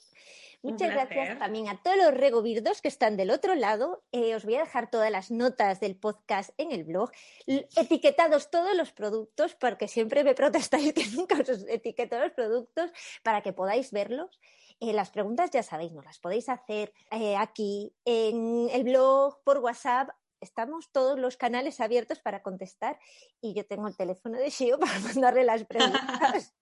[0.64, 4.04] Muchas gracias también a todos los regovirdos que están del otro lado.
[4.12, 7.12] Eh, os voy a dejar todas las notas del podcast en el blog,
[7.48, 12.92] etiquetados todos los productos, porque siempre me protestáis que nunca os etiqueto los productos
[13.24, 14.40] para que podáis verlos.
[14.80, 19.60] Eh, las preguntas ya sabéis, no las podéis hacer eh, aquí en el blog, por
[19.60, 20.10] WhatsApp.
[20.42, 23.00] Estamos todos los canales abiertos para contestar
[23.40, 26.54] y yo tengo el teléfono de Shio para mandarle las preguntas.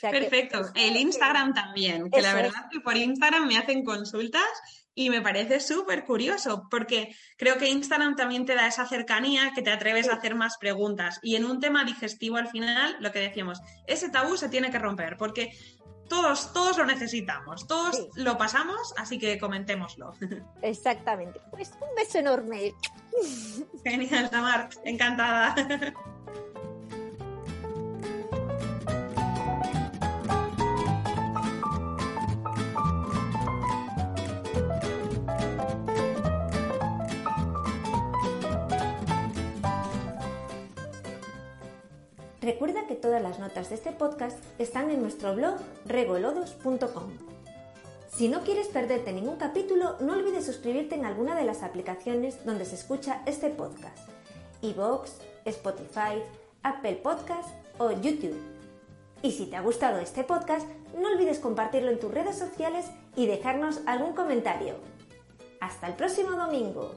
[0.00, 0.62] Perfecto.
[0.74, 4.42] el Instagram también, que la verdad que por Instagram me hacen consultas
[4.94, 9.62] y me parece súper curioso porque creo que Instagram también te da esa cercanía que
[9.62, 11.18] te atreves a hacer más preguntas.
[11.22, 14.78] Y en un tema digestivo al final, lo que decíamos, ese tabú se tiene que
[14.78, 15.52] romper porque
[16.12, 20.12] todos, todos lo necesitamos, todos lo pasamos, así que comentémoslo.
[20.62, 21.40] Exactamente.
[21.50, 22.74] Pues un beso enorme.
[23.82, 25.54] Genial, Tamar, encantada.
[42.52, 45.54] Recuerda que todas las notas de este podcast están en nuestro blog
[45.86, 47.10] regolodos.com.
[48.14, 52.66] Si no quieres perderte ningún capítulo, no olvides suscribirte en alguna de las aplicaciones donde
[52.66, 54.06] se escucha este podcast:
[54.60, 55.12] iVoox,
[55.46, 56.22] Spotify,
[56.62, 57.48] Apple Podcast
[57.78, 58.38] o YouTube.
[59.22, 62.84] Y si te ha gustado este podcast, no olvides compartirlo en tus redes sociales
[63.16, 64.74] y dejarnos algún comentario.
[65.58, 66.96] Hasta el próximo domingo.